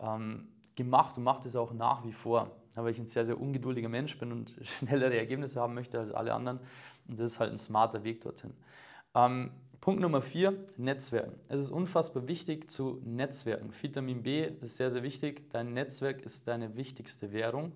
ähm, 0.00 0.48
gemacht 0.74 1.16
und 1.16 1.22
mache 1.22 1.44
das 1.44 1.56
auch 1.56 1.72
nach 1.72 2.04
wie 2.04 2.12
vor, 2.12 2.50
weil 2.74 2.90
ich 2.90 2.98
ein 2.98 3.06
sehr, 3.06 3.24
sehr 3.24 3.40
ungeduldiger 3.40 3.88
Mensch 3.88 4.18
bin 4.18 4.32
und 4.32 4.56
schnellere 4.62 5.16
Ergebnisse 5.16 5.60
haben 5.60 5.74
möchte 5.74 5.98
als 5.98 6.10
alle 6.10 6.34
anderen. 6.34 6.60
Und 7.08 7.20
das 7.20 7.32
ist 7.32 7.38
halt 7.38 7.52
ein 7.52 7.58
smarter 7.58 8.02
Weg 8.04 8.20
dorthin. 8.20 8.52
Punkt 9.86 10.00
Nummer 10.00 10.20
vier, 10.20 10.66
Netzwerken. 10.78 11.38
Es 11.46 11.62
ist 11.62 11.70
unfassbar 11.70 12.26
wichtig 12.26 12.68
zu 12.68 13.00
Netzwerken. 13.04 13.72
Vitamin 13.80 14.24
B 14.24 14.44
ist 14.44 14.78
sehr, 14.78 14.90
sehr 14.90 15.04
wichtig. 15.04 15.48
Dein 15.50 15.74
Netzwerk 15.74 16.22
ist 16.22 16.48
deine 16.48 16.74
wichtigste 16.74 17.32
Währung. 17.32 17.70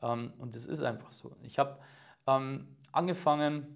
Ähm, 0.00 0.32
und 0.38 0.54
das 0.54 0.64
ist 0.64 0.80
einfach 0.80 1.10
so. 1.10 1.34
Ich 1.42 1.58
habe 1.58 1.80
ähm, 2.28 2.68
angefangen, 2.92 3.66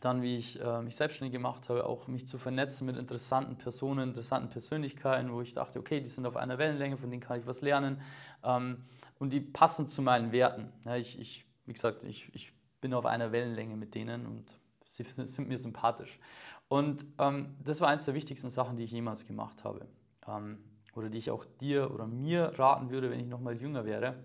dann, 0.00 0.22
wie 0.22 0.38
ich 0.38 0.60
äh, 0.60 0.82
mich 0.82 0.96
selbstständig 0.96 1.30
gemacht 1.30 1.68
habe, 1.68 1.86
auch 1.86 2.08
mich 2.08 2.26
zu 2.26 2.36
vernetzen 2.36 2.84
mit 2.84 2.96
interessanten 2.96 3.56
Personen, 3.58 4.08
interessanten 4.08 4.50
Persönlichkeiten, 4.50 5.32
wo 5.32 5.40
ich 5.40 5.52
dachte, 5.52 5.78
okay, 5.78 6.00
die 6.00 6.08
sind 6.08 6.26
auf 6.26 6.36
einer 6.36 6.58
Wellenlänge, 6.58 6.96
von 6.96 7.10
denen 7.10 7.22
kann 7.22 7.38
ich 7.38 7.46
was 7.46 7.60
lernen 7.60 8.02
ähm, 8.42 8.82
und 9.20 9.32
die 9.32 9.40
passen 9.40 9.86
zu 9.86 10.02
meinen 10.02 10.32
Werten. 10.32 10.72
Ja, 10.84 10.96
ich, 10.96 11.16
ich, 11.20 11.46
wie 11.64 11.74
gesagt, 11.74 12.02
ich, 12.02 12.28
ich 12.34 12.52
bin 12.80 12.92
auf 12.92 13.06
einer 13.06 13.30
Wellenlänge 13.30 13.76
mit 13.76 13.94
denen 13.94 14.26
und 14.26 14.46
sie 14.88 15.04
sind 15.26 15.48
mir 15.48 15.58
sympathisch. 15.58 16.18
Und 16.68 17.06
ähm, 17.18 17.56
das 17.64 17.80
war 17.80 17.88
eines 17.88 18.04
der 18.04 18.14
wichtigsten 18.14 18.50
Sachen, 18.50 18.76
die 18.76 18.84
ich 18.84 18.92
jemals 18.92 19.26
gemacht 19.26 19.64
habe 19.64 19.86
ähm, 20.26 20.58
oder 20.94 21.08
die 21.08 21.18
ich 21.18 21.30
auch 21.30 21.44
dir 21.44 21.92
oder 21.92 22.06
mir 22.06 22.52
raten 22.58 22.90
würde, 22.90 23.10
wenn 23.10 23.20
ich 23.20 23.26
noch 23.26 23.40
mal 23.40 23.56
jünger 23.56 23.84
wäre. 23.84 24.16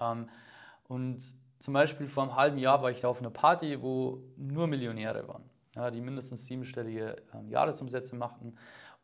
Ähm, 0.00 0.28
und 0.86 1.34
zum 1.58 1.74
Beispiel 1.74 2.08
vor 2.08 2.22
einem 2.22 2.36
halben 2.36 2.58
Jahr 2.58 2.82
war 2.82 2.90
ich 2.90 3.00
da 3.00 3.08
auf 3.08 3.20
einer 3.20 3.30
Party, 3.30 3.82
wo 3.82 4.22
nur 4.36 4.68
Millionäre 4.68 5.26
waren, 5.26 5.42
ja, 5.74 5.90
die 5.90 6.00
mindestens 6.00 6.46
siebenstellige 6.46 7.16
ähm, 7.34 7.48
Jahresumsätze 7.48 8.14
machten. 8.14 8.56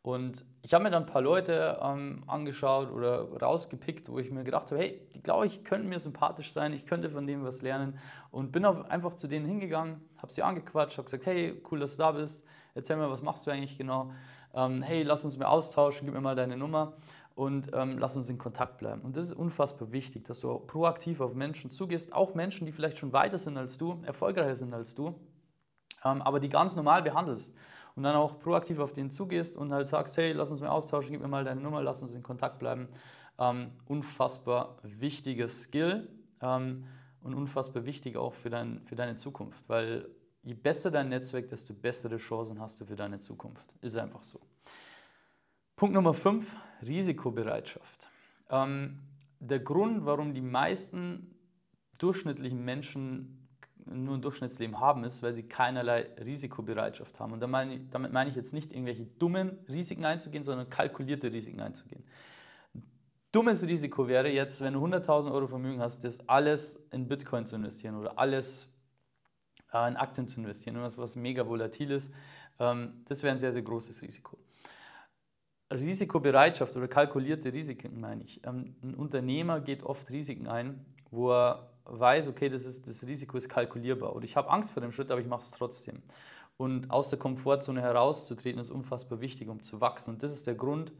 Und 0.04 0.44
ich 0.60 0.74
habe 0.74 0.84
mir 0.84 0.90
dann 0.90 1.04
ein 1.04 1.08
paar 1.08 1.22
Leute 1.22 1.78
ähm, 1.82 2.24
angeschaut 2.26 2.92
oder 2.92 3.26
rausgepickt, 3.40 4.10
wo 4.10 4.18
ich 4.18 4.30
mir 4.30 4.44
gedacht 4.44 4.70
habe, 4.70 4.82
hey, 4.82 5.00
die 5.14 5.22
glaube 5.22 5.46
ich 5.46 5.64
könnten 5.64 5.88
mir 5.88 5.98
sympathisch 5.98 6.52
sein, 6.52 6.74
ich 6.74 6.84
könnte 6.84 7.08
von 7.08 7.26
dem 7.26 7.42
was 7.42 7.62
lernen. 7.62 7.98
Und 8.30 8.52
bin 8.52 8.66
auf, 8.66 8.84
einfach 8.90 9.14
zu 9.14 9.28
denen 9.28 9.46
hingegangen, 9.46 10.02
habe 10.18 10.30
sie 10.30 10.42
angequatscht, 10.42 10.98
habe 10.98 11.06
gesagt, 11.06 11.24
hey, 11.24 11.58
cool, 11.70 11.80
dass 11.80 11.96
du 11.96 12.02
da 12.02 12.12
bist, 12.12 12.44
erzähl 12.74 12.98
mir, 12.98 13.08
was 13.08 13.22
machst 13.22 13.46
du 13.46 13.50
eigentlich 13.50 13.78
genau? 13.78 14.12
Ähm, 14.52 14.82
hey, 14.82 15.04
lass 15.04 15.24
uns 15.24 15.38
mal 15.38 15.46
austauschen, 15.46 16.04
gib 16.04 16.14
mir 16.14 16.20
mal 16.20 16.36
deine 16.36 16.58
Nummer 16.58 16.98
und 17.34 17.70
ähm, 17.72 17.96
lass 17.96 18.14
uns 18.14 18.28
in 18.28 18.36
Kontakt 18.36 18.76
bleiben. 18.76 19.00
Und 19.00 19.16
das 19.16 19.28
ist 19.30 19.32
unfassbar 19.32 19.90
wichtig, 19.90 20.26
dass 20.26 20.38
du 20.40 20.58
proaktiv 20.58 21.22
auf 21.22 21.32
Menschen 21.32 21.70
zugehst, 21.70 22.12
auch 22.12 22.34
Menschen, 22.34 22.66
die 22.66 22.72
vielleicht 22.72 22.98
schon 22.98 23.14
weiter 23.14 23.38
sind 23.38 23.56
als 23.56 23.78
du, 23.78 24.02
erfolgreicher 24.04 24.56
sind 24.56 24.74
als 24.74 24.94
du, 24.94 25.18
ähm, 26.04 26.20
aber 26.20 26.40
die 26.40 26.50
ganz 26.50 26.76
normal 26.76 27.02
behandelst. 27.02 27.56
Und 27.96 28.02
dann 28.02 28.16
auch 28.16 28.40
proaktiv 28.40 28.80
auf 28.80 28.92
den 28.92 29.10
zugehst 29.10 29.56
und 29.56 29.72
halt 29.72 29.88
sagst, 29.88 30.16
hey, 30.16 30.32
lass 30.32 30.50
uns 30.50 30.60
mal 30.60 30.68
austauschen, 30.68 31.12
gib 31.12 31.20
mir 31.20 31.28
mal 31.28 31.44
deine 31.44 31.60
Nummer, 31.60 31.82
lass 31.82 32.02
uns 32.02 32.14
in 32.14 32.22
Kontakt 32.22 32.58
bleiben. 32.58 32.88
Ähm, 33.38 33.72
unfassbar 33.86 34.76
wichtiger 34.82 35.48
Skill 35.48 36.08
ähm, 36.42 36.84
und 37.22 37.34
unfassbar 37.34 37.84
wichtig 37.84 38.16
auch 38.16 38.34
für, 38.34 38.50
dein, 38.50 38.80
für 38.86 38.96
deine 38.96 39.16
Zukunft, 39.16 39.68
weil 39.68 40.08
je 40.42 40.54
besser 40.54 40.90
dein 40.90 41.08
Netzwerk, 41.08 41.48
desto 41.48 41.72
bessere 41.72 42.16
Chancen 42.16 42.60
hast 42.60 42.80
du 42.80 42.84
für 42.84 42.96
deine 42.96 43.18
Zukunft. 43.18 43.74
Ist 43.80 43.96
einfach 43.96 44.22
so. 44.22 44.40
Punkt 45.76 45.94
Nummer 45.94 46.14
5, 46.14 46.54
Risikobereitschaft. 46.82 48.08
Ähm, 48.50 49.00
der 49.40 49.60
Grund, 49.60 50.04
warum 50.04 50.34
die 50.34 50.40
meisten 50.40 51.34
durchschnittlichen 51.98 52.64
Menschen 52.64 53.43
nur 53.86 54.16
ein 54.16 54.22
Durchschnittsleben 54.22 54.80
haben, 54.80 55.04
ist, 55.04 55.22
weil 55.22 55.34
sie 55.34 55.42
keinerlei 55.42 56.08
Risikobereitschaft 56.24 57.20
haben. 57.20 57.32
Und 57.32 57.40
damit 57.40 58.12
meine, 58.12 58.30
ich, 58.30 58.36
jetzt 58.36 58.54
nicht 58.54 58.72
irgendwelche 58.72 59.04
dummen 59.04 59.58
Risiken 59.68 60.04
einzugehen, 60.04 60.44
sondern 60.44 60.70
kalkulierte 60.70 61.32
Risiken 61.32 61.60
einzugehen. 61.60 62.04
Dummes 63.32 63.66
Risiko 63.66 64.06
wäre 64.06 64.28
jetzt, 64.28 64.60
wenn 64.60 64.74
du 64.74 64.84
100.000 64.84 65.32
Euro 65.32 65.48
Vermögen 65.48 65.80
hast, 65.80 66.04
das 66.04 66.28
alles 66.28 66.76
in 66.92 67.08
Bitcoin 67.08 67.46
zu 67.46 67.56
investieren 67.56 67.96
oder 67.96 68.18
alles 68.18 68.68
äh, 69.72 69.88
in 69.88 69.96
Aktien 69.96 70.28
zu 70.28 70.38
investieren, 70.38 70.76
irgendwas, 70.76 70.98
was 70.98 71.16
mega 71.16 71.46
volatil 71.46 71.90
ist. 71.90 72.12
Ähm, 72.60 73.02
das 73.06 73.22
wäre 73.22 73.32
ein 73.32 73.38
sehr, 73.38 73.52
sehr 73.52 73.62
großes 73.62 74.02
Risiko. 74.02 74.38
Risikobereitschaft 75.72 76.76
oder 76.76 76.86
kalkulierte 76.86 77.52
Risiken 77.52 78.00
meine 78.00 78.22
ich. 78.22 78.40
Ähm, 78.46 78.76
ein 78.82 78.94
Unternehmer 78.94 79.60
geht 79.60 79.82
oft 79.82 80.10
Risiken 80.10 80.46
ein, 80.46 80.84
wo 81.10 81.32
er 81.32 81.73
weiß, 81.84 82.28
okay, 82.28 82.48
das, 82.48 82.64
ist, 82.64 82.86
das 82.88 83.06
Risiko 83.06 83.36
ist 83.36 83.48
kalkulierbar 83.48 84.14
oder 84.14 84.24
ich 84.24 84.36
habe 84.36 84.50
Angst 84.50 84.72
vor 84.72 84.80
dem 84.80 84.92
Schritt, 84.92 85.10
aber 85.10 85.20
ich 85.20 85.26
mache 85.26 85.42
es 85.42 85.50
trotzdem. 85.50 86.02
Und 86.56 86.90
aus 86.90 87.10
der 87.10 87.18
Komfortzone 87.18 87.80
herauszutreten 87.80 88.60
ist 88.60 88.70
unfassbar 88.70 89.20
wichtig, 89.20 89.48
um 89.48 89.62
zu 89.62 89.80
wachsen. 89.80 90.14
Und 90.14 90.22
das 90.22 90.32
ist 90.32 90.46
der 90.46 90.54
Grund 90.54 90.92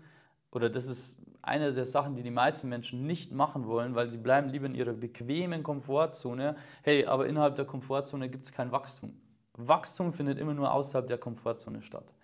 oder 0.51 0.69
das 0.69 0.87
ist 0.87 1.21
eine 1.43 1.73
der 1.73 1.87
Sachen, 1.87 2.17
die 2.17 2.23
die 2.23 2.31
meisten 2.31 2.69
Menschen 2.69 3.07
nicht 3.07 3.33
machen 3.33 3.67
wollen, 3.67 3.95
weil 3.95 4.11
sie 4.11 4.19
bleiben 4.19 4.49
lieber 4.49 4.67
in 4.67 4.75
ihrer 4.75 4.93
bequemen 4.93 5.63
Komfortzone. 5.63 6.57
Hey, 6.83 7.07
aber 7.07 7.27
innerhalb 7.27 7.57
der 7.57 7.65
Komfortzone 7.65 8.29
gibt 8.29 8.45
es 8.45 8.53
kein 8.53 8.73
Wachstum. 8.73 9.21
Wachstum 9.57 10.13
findet 10.13 10.39
immer 10.39 10.55
nur 10.55 10.73
außerhalb 10.73 11.07
der 11.07 11.19
Komfortzone 11.19 11.83
statt. 11.83 12.15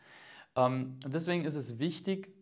Ähm, 0.57 0.97
und 1.05 1.15
deswegen 1.15 1.45
ist 1.45 1.55
es 1.55 1.79
wichtig, 1.79 2.35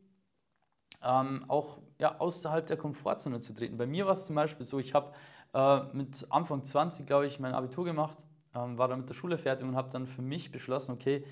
ähm, 1.02 1.44
auch 1.48 1.78
ja, 1.98 2.18
außerhalb 2.18 2.66
der 2.66 2.76
Komfortzone 2.76 3.40
zu 3.40 3.52
treten. 3.52 3.76
Bei 3.76 3.86
mir 3.86 4.06
war 4.06 4.12
es 4.12 4.26
zum 4.26 4.36
Beispiel 4.36 4.66
so, 4.66 4.78
ich 4.78 4.94
habe 4.94 5.12
äh, 5.54 5.80
mit 5.92 6.26
Anfang 6.30 6.64
20, 6.64 7.06
glaube 7.06 7.26
ich, 7.26 7.40
mein 7.40 7.54
Abitur 7.54 7.84
gemacht, 7.84 8.16
ähm, 8.54 8.78
war 8.78 8.88
dann 8.88 9.00
mit 9.00 9.08
der 9.08 9.14
Schule 9.14 9.38
fertig 9.38 9.66
und 9.66 9.76
habe 9.76 9.90
dann 9.90 10.06
für 10.06 10.22
mich 10.22 10.50
beschlossen, 10.50 10.92
okay, 10.92 11.24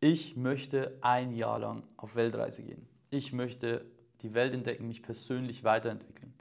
ich 0.00 0.36
möchte 0.36 0.98
ein 1.00 1.32
Jahr 1.32 1.58
lang 1.58 1.84
auf 1.96 2.14
Weltreise 2.14 2.62
gehen. 2.62 2.86
Ich 3.10 3.32
möchte 3.32 3.86
die 4.22 4.34
Welt 4.34 4.54
entdecken, 4.54 4.86
mich 4.86 5.02
persönlich 5.02 5.64
weiterentwickeln. 5.64 6.34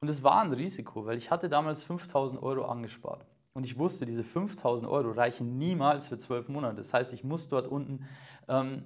Und 0.00 0.08
es 0.08 0.22
war 0.22 0.40
ein 0.42 0.52
Risiko, 0.52 1.06
weil 1.06 1.16
ich 1.16 1.30
hatte 1.30 1.48
damals 1.48 1.82
5000 1.84 2.42
Euro 2.42 2.64
angespart. 2.64 3.24
Und 3.54 3.64
ich 3.64 3.78
wusste, 3.78 4.04
diese 4.04 4.22
5000 4.22 4.90
Euro 4.90 5.12
reichen 5.12 5.56
niemals 5.56 6.08
für 6.08 6.18
zwölf 6.18 6.48
Monate. 6.48 6.76
Das 6.76 6.92
heißt, 6.92 7.12
ich 7.14 7.24
muss 7.24 7.48
dort 7.48 7.66
unten 7.66 8.06
ähm, 8.48 8.84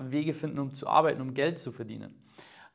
Wege 0.00 0.34
finden, 0.34 0.58
um 0.58 0.74
zu 0.74 0.86
arbeiten, 0.86 1.20
um 1.20 1.34
Geld 1.34 1.58
zu 1.58 1.72
verdienen. 1.72 2.22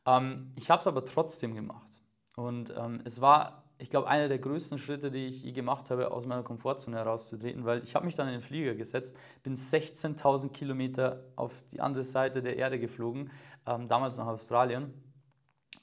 Ähm, 0.05 0.51
ich 0.55 0.69
habe 0.69 0.79
es 0.79 0.87
aber 0.87 1.05
trotzdem 1.05 1.53
gemacht. 1.53 1.87
Und 2.35 2.73
ähm, 2.75 3.01
es 3.03 3.21
war, 3.21 3.63
ich 3.79 3.89
glaube, 3.89 4.07
einer 4.07 4.27
der 4.27 4.39
größten 4.39 4.77
Schritte, 4.77 5.11
die 5.11 5.27
ich 5.27 5.43
je 5.43 5.51
gemacht 5.51 5.89
habe, 5.89 6.11
aus 6.11 6.25
meiner 6.25 6.43
Komfortzone 6.43 6.97
herauszutreten, 6.97 7.63
weil 7.65 7.83
ich 7.83 7.93
habe 7.95 8.05
mich 8.05 8.15
dann 8.15 8.27
in 8.27 8.33
den 8.33 8.41
Flieger 8.41 8.73
gesetzt, 8.73 9.15
bin 9.43 9.55
16.000 9.55 10.49
Kilometer 10.49 11.23
auf 11.35 11.63
die 11.71 11.79
andere 11.79 12.03
Seite 12.03 12.41
der 12.41 12.57
Erde 12.57 12.79
geflogen, 12.79 13.29
ähm, 13.67 13.87
damals 13.87 14.17
nach 14.17 14.27
Australien. 14.27 14.93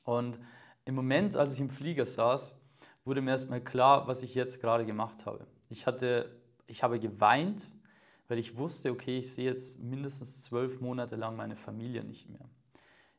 Und 0.03 0.41
im 0.85 0.97
Moment, 0.97 1.37
als 1.37 1.55
ich 1.55 1.61
im 1.61 1.71
Flieger 1.71 2.05
saß, 2.05 2.59
wurde 3.05 3.21
mir 3.21 3.31
erstmal 3.31 3.61
klar, 3.61 4.07
was 4.09 4.23
ich 4.23 4.35
jetzt 4.35 4.61
gerade 4.61 4.85
gemacht 4.85 5.25
habe. 5.25 5.47
Ich, 5.69 5.87
hatte, 5.87 6.41
ich 6.67 6.83
habe 6.83 6.99
geweint, 6.99 7.71
weil 8.29 8.39
ich 8.39 8.57
wusste, 8.57 8.91
okay, 8.91 9.19
ich 9.19 9.33
sehe 9.33 9.45
jetzt 9.45 9.83
mindestens 9.83 10.43
zwölf 10.43 10.81
Monate 10.81 11.17
lang 11.17 11.37
meine 11.37 11.57
Familie 11.57 12.03
nicht 12.03 12.29
mehr. 12.29 12.49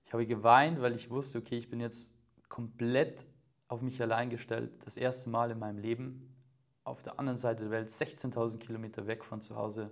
Ich 0.05 0.13
habe 0.13 0.25
geweint, 0.27 0.81
weil 0.81 0.95
ich 0.95 1.09
wusste, 1.09 1.39
okay, 1.39 1.57
ich 1.57 1.69
bin 1.69 1.79
jetzt 1.79 2.13
komplett 2.49 3.25
auf 3.67 3.81
mich 3.81 4.01
allein 4.01 4.29
gestellt, 4.29 4.85
das 4.85 4.97
erste 4.97 5.29
Mal 5.29 5.51
in 5.51 5.59
meinem 5.59 5.79
Leben, 5.79 6.35
auf 6.83 7.01
der 7.01 7.19
anderen 7.19 7.37
Seite 7.37 7.63
der 7.63 7.71
Welt, 7.71 7.89
16.000 7.89 8.59
Kilometer 8.59 9.07
weg 9.07 9.23
von 9.23 9.41
zu 9.41 9.55
Hause, 9.55 9.91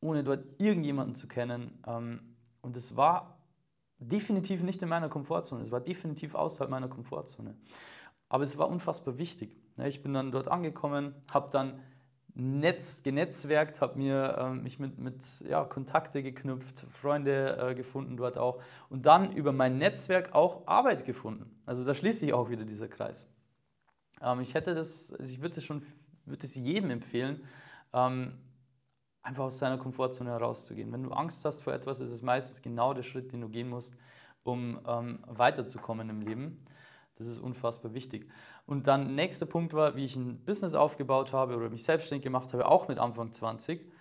ohne 0.00 0.24
dort 0.24 0.44
irgendjemanden 0.60 1.14
zu 1.14 1.28
kennen. 1.28 1.82
Ähm, 1.86 2.36
und 2.60 2.76
es 2.76 2.96
war 2.96 3.38
definitiv 3.98 4.62
nicht 4.62 4.82
in 4.82 4.88
meiner 4.88 5.08
Komfortzone, 5.08 5.62
es 5.62 5.70
war 5.70 5.80
definitiv 5.80 6.34
außerhalb 6.34 6.70
meiner 6.70 6.88
Komfortzone. 6.88 7.56
Aber 8.28 8.44
es 8.44 8.58
war 8.58 8.68
unfassbar 8.68 9.18
wichtig. 9.18 9.56
Ich 9.84 10.02
bin 10.02 10.12
dann 10.12 10.30
dort 10.30 10.48
angekommen, 10.48 11.14
habe 11.32 11.50
dann 11.50 11.80
Netz, 12.40 13.02
genetzwerkt, 13.02 13.80
habe 13.80 13.98
mir 13.98 14.36
äh, 14.38 14.50
mich 14.54 14.78
mit, 14.78 14.98
mit 14.98 15.44
ja, 15.48 15.64
Kontakte 15.64 16.22
geknüpft, 16.22 16.86
Freunde 16.90 17.58
äh, 17.58 17.74
gefunden 17.74 18.16
dort 18.16 18.38
auch 18.38 18.62
und 18.88 19.04
dann 19.04 19.32
über 19.32 19.52
mein 19.52 19.76
Netzwerk 19.76 20.34
auch 20.34 20.66
Arbeit 20.66 21.04
gefunden. 21.04 21.60
Also 21.66 21.84
da 21.84 21.92
schließt 21.92 22.20
sich 22.20 22.32
auch 22.32 22.48
wieder 22.48 22.64
dieser 22.64 22.88
Kreis. 22.88 23.26
Ähm, 24.22 24.40
ich 24.40 24.54
hätte 24.54 24.74
das, 24.74 25.12
also 25.12 25.30
ich 25.30 25.42
würde 25.42 25.58
es 25.58 25.64
schon, 25.64 25.82
würde 26.24 26.46
es 26.46 26.54
jedem 26.54 26.90
empfehlen, 26.90 27.44
ähm, 27.92 28.38
einfach 29.22 29.44
aus 29.44 29.58
seiner 29.58 29.76
Komfortzone 29.76 30.30
herauszugehen. 30.30 30.90
Wenn 30.92 31.02
du 31.02 31.10
Angst 31.10 31.44
hast 31.44 31.62
vor 31.62 31.74
etwas, 31.74 32.00
ist 32.00 32.10
es 32.10 32.22
meistens 32.22 32.62
genau 32.62 32.94
der 32.94 33.02
Schritt, 33.02 33.32
den 33.32 33.42
du 33.42 33.50
gehen 33.50 33.68
musst, 33.68 33.94
um 34.44 34.80
ähm, 34.86 35.18
weiterzukommen 35.26 36.08
im 36.08 36.22
Leben. 36.22 36.64
Das 37.20 37.28
ist 37.28 37.38
unfassbar 37.38 37.92
wichtig. 37.92 38.26
Und 38.64 38.86
dann 38.86 39.14
nächster 39.14 39.44
Punkt 39.44 39.74
war, 39.74 39.94
wie 39.94 40.06
ich 40.06 40.16
ein 40.16 40.42
Business 40.42 40.74
aufgebaut 40.74 41.34
habe 41.34 41.54
oder 41.54 41.68
mich 41.68 41.84
selbstständig 41.84 42.24
gemacht 42.24 42.54
habe, 42.54 42.66
auch 42.66 42.88
mit 42.88 42.98
Anfang 42.98 43.30
20. 43.30 43.92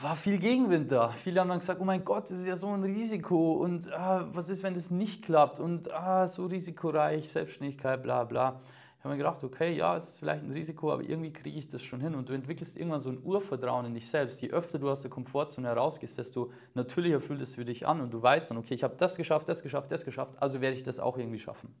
War 0.00 0.16
viel 0.16 0.38
Gegenwind 0.38 0.90
da. 0.92 1.10
Viele 1.10 1.40
haben 1.40 1.48
dann 1.50 1.58
gesagt, 1.58 1.78
oh 1.78 1.84
mein 1.84 2.02
Gott, 2.02 2.24
das 2.24 2.38
ist 2.38 2.46
ja 2.46 2.56
so 2.56 2.68
ein 2.68 2.82
Risiko 2.84 3.52
und 3.52 3.92
ah, 3.92 4.30
was 4.32 4.48
ist, 4.48 4.62
wenn 4.62 4.72
das 4.72 4.90
nicht 4.90 5.22
klappt 5.22 5.60
und 5.60 5.92
ah, 5.92 6.26
so 6.26 6.46
risikoreich, 6.46 7.28
Selbstständigkeit, 7.28 8.02
bla 8.02 8.24
bla. 8.24 8.62
Ich 9.00 9.04
habe 9.04 9.14
mir 9.14 9.18
gedacht, 9.18 9.42
okay, 9.42 9.74
ja, 9.74 9.96
es 9.96 10.10
ist 10.10 10.18
vielleicht 10.18 10.44
ein 10.44 10.50
Risiko, 10.50 10.92
aber 10.92 11.02
irgendwie 11.02 11.32
kriege 11.32 11.58
ich 11.58 11.66
das 11.66 11.82
schon 11.82 12.02
hin. 12.02 12.14
Und 12.14 12.28
du 12.28 12.34
entwickelst 12.34 12.76
irgendwann 12.76 13.00
so 13.00 13.08
ein 13.08 13.18
Urvertrauen 13.24 13.86
in 13.86 13.94
dich 13.94 14.06
selbst. 14.06 14.42
Je 14.42 14.50
öfter 14.50 14.78
du 14.78 14.90
aus 14.90 15.00
der 15.00 15.10
Komfortzone 15.10 15.68
herausgehst, 15.68 16.18
desto 16.18 16.52
natürlicher 16.74 17.22
fühlt 17.22 17.40
es 17.40 17.54
für 17.54 17.64
dich 17.64 17.88
an. 17.88 18.02
Und 18.02 18.10
du 18.10 18.20
weißt 18.20 18.50
dann, 18.50 18.58
okay, 18.58 18.74
ich 18.74 18.84
habe 18.84 18.96
das 18.96 19.16
geschafft, 19.16 19.48
das 19.48 19.62
geschafft, 19.62 19.90
das 19.90 20.04
geschafft, 20.04 20.34
also 20.36 20.60
werde 20.60 20.76
ich 20.76 20.82
das 20.82 21.00
auch 21.00 21.16
irgendwie 21.16 21.38
schaffen. 21.38 21.74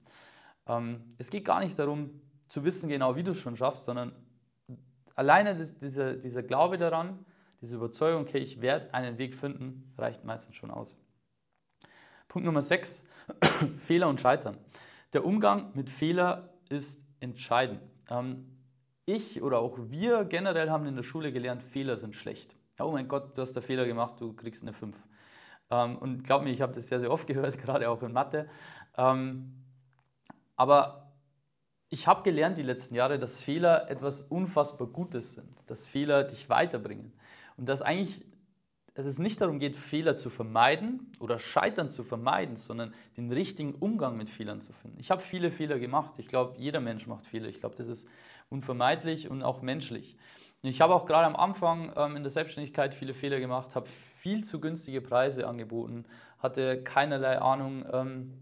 Ähm, 0.66 1.14
es 1.18 1.28
geht 1.28 1.44
gar 1.44 1.60
nicht 1.60 1.78
darum, 1.78 2.22
zu 2.48 2.64
wissen 2.64 2.88
genau, 2.88 3.14
wie 3.16 3.22
du 3.22 3.32
es 3.32 3.38
schon 3.38 3.54
schaffst, 3.54 3.84
sondern 3.84 4.12
alleine 5.14 5.54
das, 5.54 5.78
dieser, 5.78 6.14
dieser 6.14 6.42
Glaube 6.42 6.78
daran, 6.78 7.26
Diese 7.60 7.76
Überzeugung, 7.76 8.22
okay, 8.22 8.38
ich 8.38 8.62
werde 8.62 8.94
einen 8.94 9.18
Weg 9.18 9.34
finden, 9.34 9.92
reicht 9.98 10.24
meistens 10.24 10.56
schon 10.56 10.70
aus. 10.70 10.96
Punkt 12.28 12.46
Nummer 12.46 12.62
6, 12.62 13.04
Fehler 13.76 14.08
und 14.08 14.22
Scheitern. 14.22 14.56
Der 15.12 15.26
Umgang 15.26 15.70
mit 15.74 15.90
Fehler 15.90 16.54
ist 16.70 17.09
entscheidend. 17.20 17.80
Ähm, 18.08 18.46
ich 19.06 19.42
oder 19.42 19.60
auch 19.60 19.78
wir 19.78 20.24
generell 20.24 20.70
haben 20.70 20.86
in 20.86 20.96
der 20.96 21.02
Schule 21.02 21.32
gelernt, 21.32 21.62
Fehler 21.62 21.96
sind 21.96 22.14
schlecht. 22.14 22.54
Oh 22.78 22.90
mein 22.92 23.08
Gott, 23.08 23.36
du 23.36 23.42
hast 23.42 23.52
da 23.54 23.60
Fehler 23.60 23.86
gemacht, 23.86 24.20
du 24.20 24.32
kriegst 24.32 24.62
eine 24.62 24.72
5. 24.72 24.96
Ähm, 25.70 25.96
und 25.98 26.24
glaub 26.24 26.42
mir, 26.42 26.50
ich 26.50 26.60
habe 26.60 26.72
das 26.72 26.88
sehr, 26.88 27.00
sehr 27.00 27.10
oft 27.10 27.26
gehört, 27.28 27.58
gerade 27.58 27.88
auch 27.88 28.02
in 28.02 28.12
Mathe. 28.12 28.48
Ähm, 28.96 29.54
aber 30.56 31.12
ich 31.88 32.06
habe 32.06 32.22
gelernt 32.22 32.58
die 32.58 32.62
letzten 32.62 32.94
Jahre, 32.94 33.18
dass 33.18 33.42
Fehler 33.42 33.90
etwas 33.90 34.22
unfassbar 34.22 34.86
Gutes 34.86 35.32
sind, 35.32 35.48
dass 35.66 35.88
Fehler 35.88 36.24
dich 36.24 36.48
weiterbringen 36.48 37.12
und 37.56 37.68
dass 37.68 37.82
eigentlich 37.82 38.24
dass 39.00 39.06
es 39.06 39.18
nicht 39.18 39.40
darum 39.40 39.58
geht, 39.58 39.76
Fehler 39.76 40.14
zu 40.14 40.28
vermeiden 40.28 41.10
oder 41.20 41.38
Scheitern 41.38 41.90
zu 41.90 42.04
vermeiden, 42.04 42.56
sondern 42.56 42.92
den 43.16 43.32
richtigen 43.32 43.74
Umgang 43.74 44.18
mit 44.18 44.28
Fehlern 44.28 44.60
zu 44.60 44.74
finden. 44.74 45.00
Ich 45.00 45.10
habe 45.10 45.22
viele 45.22 45.50
Fehler 45.50 45.78
gemacht. 45.78 46.18
Ich 46.18 46.28
glaube, 46.28 46.54
jeder 46.58 46.80
Mensch 46.80 47.06
macht 47.06 47.26
Fehler. 47.26 47.48
Ich 47.48 47.60
glaube, 47.60 47.74
das 47.76 47.88
ist 47.88 48.06
unvermeidlich 48.50 49.30
und 49.30 49.42
auch 49.42 49.62
menschlich. 49.62 50.18
Ich 50.60 50.82
habe 50.82 50.94
auch 50.94 51.06
gerade 51.06 51.24
am 51.24 51.34
Anfang 51.34 51.94
ähm, 51.96 52.16
in 52.16 52.22
der 52.22 52.30
Selbstständigkeit 52.30 52.94
viele 52.94 53.14
Fehler 53.14 53.40
gemacht, 53.40 53.74
habe 53.74 53.88
viel 54.18 54.44
zu 54.44 54.60
günstige 54.60 55.00
Preise 55.00 55.48
angeboten, 55.48 56.04
hatte 56.38 56.82
keinerlei 56.82 57.40
Ahnung, 57.40 57.86
ähm, 57.90 58.34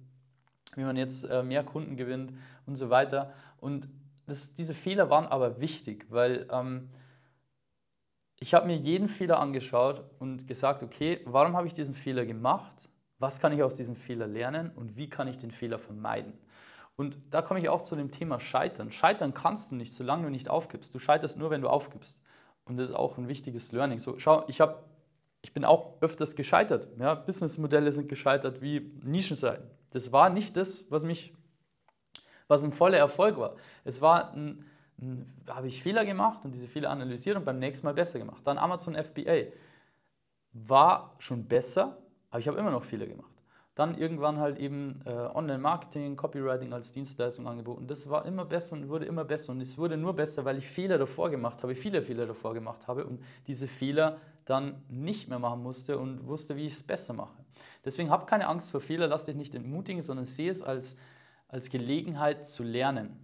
wie 0.75 0.83
man 0.83 0.97
jetzt 0.97 1.23
äh, 1.23 1.45
mehr 1.45 1.63
Kunden 1.63 1.97
gewinnt 1.97 2.33
und 2.67 2.75
so 2.75 2.91
weiter. 2.91 3.33
Und 3.61 3.89
das, 4.27 4.55
diese 4.55 4.75
Fehler 4.75 5.09
waren 5.09 5.27
aber 5.27 5.61
wichtig, 5.61 6.07
weil 6.11 6.49
ähm, 6.51 6.89
ich 8.41 8.55
habe 8.55 8.67
mir 8.67 8.77
jeden 8.77 9.09
Fehler 9.09 9.41
angeschaut 9.41 10.05
und 10.19 10.47
gesagt, 10.47 10.83
okay, 10.83 11.21
warum 11.25 11.57
habe 11.57 11.67
ich 11.67 11.75
diesen 11.75 11.95
Fehler 11.95 12.25
gemacht? 12.25 12.89
Was 13.19 13.41
kann 13.41 13.53
ich 13.53 13.63
aus 13.63 13.75
diesem 13.75 13.97
Fehler 13.97 14.27
lernen 14.27 14.71
und 14.77 14.97
wie 14.97 15.11
kann 15.11 15.27
ich 15.27 15.39
den 15.39 15.51
Fehler 15.51 15.79
vermeiden? 15.79 16.35
Und 16.95 17.17
da 17.31 17.43
komme 17.43 17.61
ich 17.61 17.69
auch 17.69 17.83
zu 17.83 17.97
dem 17.97 18.11
Thema 18.11 18.41
Scheitern. 18.41 18.91
Scheitern 18.93 19.35
kannst 19.35 19.71
du 19.71 19.77
nicht, 19.77 19.93
solange 19.93 20.25
du 20.25 20.31
nicht 20.31 20.51
aufgibst. 20.51 20.95
Du 20.95 20.99
scheiterst 20.99 21.39
nur, 21.39 21.51
wenn 21.51 21.63
du 21.63 21.69
aufgibst. 21.69 22.23
Und 22.65 22.77
das 22.77 22.91
ist 22.91 22.97
auch 22.97 23.19
ein 23.19 23.29
wichtiges 23.29 23.73
Learning. 23.73 23.99
So, 23.99 24.19
schau, 24.19 24.45
ich, 24.49 24.61
hab, 24.61 24.85
ich 25.43 25.53
bin 25.53 25.65
auch 25.65 26.01
öfters 26.01 26.37
gescheitert. 26.37 26.89
Ja? 26.99 27.15
Businessmodelle 27.15 27.93
sind 27.93 28.09
gescheitert 28.09 28.61
wie 28.61 28.93
Nischenseiten. 29.03 29.69
Das 29.93 30.13
war 30.13 30.29
nicht 30.29 30.57
das, 30.57 30.91
was 30.91 31.05
mich, 31.05 31.33
was 32.47 32.65
ein 32.65 32.73
voller 32.73 32.99
Erfolg 32.99 33.39
war. 33.39 33.55
Es 33.85 34.01
war 34.01 34.33
ein 34.33 34.65
habe 35.49 35.69
ich 35.69 35.83
Fehler 35.83 36.05
gemacht 36.05 36.45
und 36.45 36.55
diese 36.55 36.67
Fehler 36.67 36.91
analysiert 36.91 37.37
und 37.37 37.45
beim 37.45 37.59
nächsten 37.59 37.87
Mal 37.87 37.95
besser 37.95 38.19
gemacht. 38.19 38.43
Dann 38.45 38.59
Amazon 38.59 38.97
FBA 38.97 39.53
war 40.53 41.15
schon 41.19 41.45
besser, 41.45 41.99
aber 42.31 42.41
ich 42.41 42.49
habe 42.49 42.59
immer 42.59 42.71
noch 42.71 42.85
Fehler 42.85 43.07
gemacht. 43.07 43.31
Dann 43.75 43.97
irgendwann 43.97 44.39
halt 44.39 44.59
eben 44.59 45.03
äh, 45.07 45.11
Online-Marketing, 45.11 46.17
Copywriting 46.17 46.73
als 46.73 46.91
Dienstleistung 46.91 47.47
angeboten. 47.47 47.87
Das 47.87 48.11
war 48.11 48.27
immer 48.27 48.45
besser 48.45 48.75
und 48.75 48.89
wurde 48.89 49.05
immer 49.05 49.25
besser. 49.25 49.53
Und 49.53 49.61
es 49.61 49.79
wurde 49.79 49.97
nur 49.97 50.15
besser, 50.15 50.45
weil 50.45 50.59
ich 50.59 50.67
Fehler 50.67 50.99
davor 50.99 51.31
gemacht 51.31 51.63
habe, 51.63 51.77
viele 51.77 52.03
Fehler 52.03 52.27
davor 52.27 52.55
gemacht 52.55 52.89
habe 52.89 53.07
und 53.07 53.23
diese 53.47 53.69
Fehler 53.69 54.21
dann 54.47 54.83
nicht 54.89 55.29
mehr 55.29 55.39
machen 55.39 55.63
musste 55.63 55.97
und 55.99 56.27
wusste, 56.27 56.57
wie 56.57 56.67
ich 56.67 56.73
es 56.73 56.83
besser 56.83 57.13
mache. 57.13 57.37
Deswegen 57.85 58.11
hab 58.11 58.27
keine 58.27 58.49
Angst 58.49 58.73
vor 58.73 58.81
Fehler, 58.81 59.07
lass 59.07 59.27
dich 59.27 59.37
nicht 59.37 59.55
entmutigen, 59.55 60.03
sondern 60.03 60.25
sehe 60.25 60.51
es 60.51 60.61
als, 60.61 60.97
als 61.47 61.71
Gelegenheit 61.71 62.49
zu 62.49 62.65
lernen, 62.65 63.17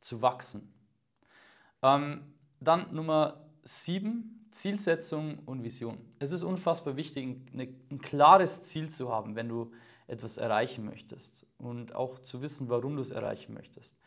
zu 0.00 0.20
wachsen. 0.20 0.72
Ähm, 1.82 2.34
dann 2.60 2.94
Nummer 2.94 3.46
sieben, 3.64 4.48
Zielsetzung 4.50 5.40
und 5.40 5.62
Vision. 5.64 5.98
Es 6.18 6.32
ist 6.32 6.42
unfassbar 6.42 6.96
wichtig, 6.96 7.24
ein, 7.26 7.76
ein 7.90 8.00
klares 8.00 8.62
Ziel 8.62 8.88
zu 8.88 9.12
haben, 9.12 9.36
wenn 9.36 9.48
du 9.48 9.72
etwas 10.06 10.38
erreichen 10.38 10.84
möchtest 10.84 11.46
und 11.58 11.94
auch 11.94 12.20
zu 12.20 12.40
wissen, 12.40 12.68
warum 12.68 12.96
du 12.96 13.02
es 13.02 13.10
erreichen 13.10 13.54
möchtest. 13.54 13.98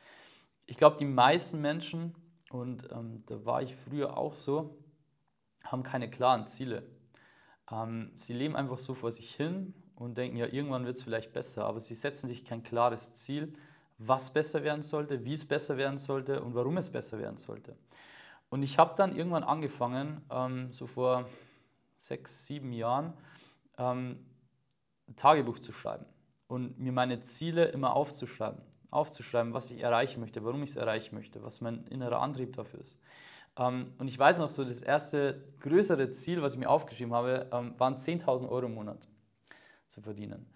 Ich 0.65 0.77
glaube, 0.77 0.97
die 0.97 1.05
meisten 1.05 1.61
Menschen, 1.61 2.15
und 2.49 2.87
ähm, 2.91 3.23
da 3.25 3.45
war 3.45 3.61
ich 3.61 3.75
früher 3.75 4.17
auch 4.17 4.35
so, 4.35 4.77
haben 5.63 5.83
keine 5.83 6.09
klaren 6.09 6.47
Ziele. 6.47 6.83
Ähm, 7.71 8.11
sie 8.15 8.33
leben 8.33 8.55
einfach 8.55 8.79
so 8.79 8.93
vor 8.93 9.11
sich 9.11 9.35
hin 9.35 9.73
und 9.95 10.17
denken, 10.17 10.37
ja, 10.37 10.47
irgendwann 10.47 10.85
wird 10.85 10.95
es 10.95 11.03
vielleicht 11.03 11.33
besser, 11.33 11.65
aber 11.65 11.79
sie 11.79 11.95
setzen 11.95 12.27
sich 12.27 12.45
kein 12.45 12.63
klares 12.63 13.13
Ziel 13.13 13.53
was 13.99 14.31
besser 14.31 14.63
werden 14.63 14.81
sollte, 14.81 15.23
wie 15.25 15.33
es 15.33 15.45
besser 15.45 15.77
werden 15.77 15.97
sollte 15.97 16.41
und 16.41 16.55
warum 16.55 16.77
es 16.77 16.89
besser 16.89 17.19
werden 17.19 17.37
sollte. 17.37 17.75
Und 18.49 18.63
ich 18.63 18.79
habe 18.79 18.95
dann 18.95 19.15
irgendwann 19.15 19.43
angefangen, 19.43 20.21
ähm, 20.31 20.71
so 20.71 20.87
vor 20.87 21.29
sechs, 21.97 22.47
sieben 22.47 22.71
Jahren, 22.71 23.13
ähm, 23.77 24.25
ein 25.07 25.15
Tagebuch 25.15 25.59
zu 25.59 25.71
schreiben 25.71 26.05
und 26.47 26.79
mir 26.79 26.91
meine 26.91 27.21
Ziele 27.21 27.65
immer 27.65 27.95
aufzuschreiben. 27.95 28.61
Aufzuschreiben, 28.89 29.53
was 29.53 29.69
ich 29.69 29.83
erreichen 29.83 30.19
möchte, 30.19 30.43
warum 30.43 30.63
ich 30.63 30.71
es 30.71 30.75
erreichen 30.75 31.13
möchte, 31.13 31.43
was 31.43 31.61
mein 31.61 31.85
innerer 31.87 32.21
Antrieb 32.21 32.55
dafür 32.55 32.79
ist. 32.79 32.99
Ähm, 33.57 33.93
und 33.97 34.07
ich 34.07 34.17
weiß 34.17 34.39
noch 34.39 34.49
so, 34.49 34.63
das 34.63 34.81
erste 34.81 35.43
größere 35.59 36.09
Ziel, 36.09 36.41
was 36.41 36.53
ich 36.53 36.59
mir 36.59 36.69
aufgeschrieben 36.69 37.13
habe, 37.13 37.47
ähm, 37.51 37.75
waren 37.77 37.97
10.000 37.97 38.49
Euro 38.49 38.65
im 38.65 38.75
Monat 38.75 39.07
zu 39.89 40.01
verdienen. 40.01 40.49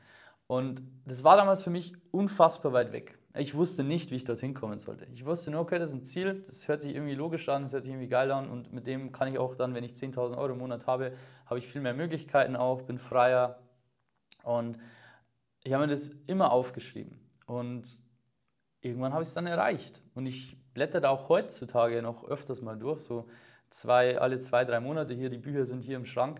Und 0.47 0.81
das 1.05 1.23
war 1.23 1.35
damals 1.35 1.63
für 1.63 1.69
mich 1.69 1.93
unfassbar 2.11 2.73
weit 2.73 2.91
weg. 2.91 3.17
Ich 3.35 3.55
wusste 3.55 3.83
nicht, 3.83 4.11
wie 4.11 4.15
ich 4.15 4.25
dorthin 4.25 4.53
kommen 4.53 4.77
sollte. 4.77 5.07
Ich 5.11 5.25
wusste 5.25 5.49
nur, 5.49 5.61
okay, 5.61 5.79
das 5.79 5.89
ist 5.89 5.95
ein 5.95 6.05
Ziel, 6.05 6.43
das 6.45 6.67
hört 6.67 6.83
sich 6.83 6.93
irgendwie 6.93 7.15
logisch 7.15 7.49
an, 7.49 7.63
das 7.63 7.73
hört 7.73 7.83
sich 7.83 7.91
irgendwie 7.91 8.07
geil 8.07 8.31
an 8.31 8.47
und 8.47 8.71
mit 8.71 8.85
dem 8.85 9.11
kann 9.11 9.27
ich 9.27 9.39
auch 9.39 9.55
dann, 9.55 9.73
wenn 9.73 9.83
ich 9.83 9.93
10.000 9.93 10.37
Euro 10.37 10.53
im 10.53 10.59
Monat 10.59 10.85
habe, 10.85 11.13
habe 11.47 11.57
ich 11.57 11.67
viel 11.67 11.81
mehr 11.81 11.95
Möglichkeiten 11.95 12.55
auch, 12.55 12.83
bin 12.83 12.99
freier 12.99 13.59
und 14.43 14.77
ich 15.63 15.73
habe 15.73 15.85
mir 15.85 15.91
das 15.91 16.09
immer 16.27 16.51
aufgeschrieben 16.51 17.19
und 17.47 17.99
irgendwann 18.81 19.13
habe 19.13 19.23
ich 19.23 19.29
es 19.29 19.33
dann 19.33 19.47
erreicht 19.47 20.03
und 20.13 20.27
ich 20.27 20.57
blätter 20.75 21.01
da 21.01 21.09
auch 21.09 21.27
heutzutage 21.27 22.03
noch 22.03 22.23
öfters 22.25 22.61
mal 22.61 22.77
durch, 22.77 22.99
so 22.99 23.27
zwei, 23.71 24.19
alle 24.19 24.37
zwei, 24.37 24.63
drei 24.63 24.79
Monate 24.79 25.15
hier, 25.15 25.31
die 25.31 25.39
Bücher 25.39 25.65
sind 25.65 25.83
hier 25.83 25.97
im 25.97 26.05
Schrank 26.05 26.39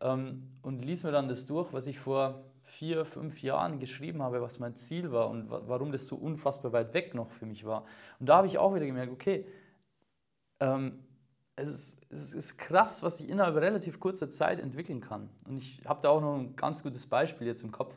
ähm, 0.00 0.58
und 0.62 0.84
lies 0.84 1.04
mir 1.04 1.12
dann 1.12 1.28
das 1.28 1.46
durch, 1.46 1.72
was 1.72 1.86
ich 1.86 2.00
vor 2.00 2.51
vier, 2.82 3.04
fünf 3.04 3.40
Jahren 3.42 3.78
geschrieben 3.78 4.24
habe, 4.24 4.42
was 4.42 4.58
mein 4.58 4.74
Ziel 4.74 5.12
war 5.12 5.30
und 5.30 5.48
warum 5.48 5.92
das 5.92 6.08
so 6.08 6.16
unfassbar 6.16 6.72
weit 6.72 6.94
weg 6.94 7.14
noch 7.14 7.30
für 7.30 7.46
mich 7.46 7.64
war. 7.64 7.84
Und 8.18 8.28
da 8.28 8.38
habe 8.38 8.48
ich 8.48 8.58
auch 8.58 8.74
wieder 8.74 8.86
gemerkt, 8.86 9.12
okay, 9.12 9.46
ähm, 10.58 10.98
es, 11.54 11.68
ist, 11.68 12.00
es 12.10 12.34
ist 12.34 12.58
krass, 12.58 13.04
was 13.04 13.20
ich 13.20 13.28
innerhalb 13.30 13.54
relativ 13.54 14.00
kurzer 14.00 14.30
Zeit 14.30 14.58
entwickeln 14.58 15.00
kann. 15.00 15.30
Und 15.46 15.58
ich 15.58 15.80
habe 15.86 16.00
da 16.00 16.08
auch 16.08 16.20
noch 16.20 16.34
ein 16.34 16.56
ganz 16.56 16.82
gutes 16.82 17.06
Beispiel 17.06 17.46
jetzt 17.46 17.62
im 17.62 17.70
Kopf. 17.70 17.96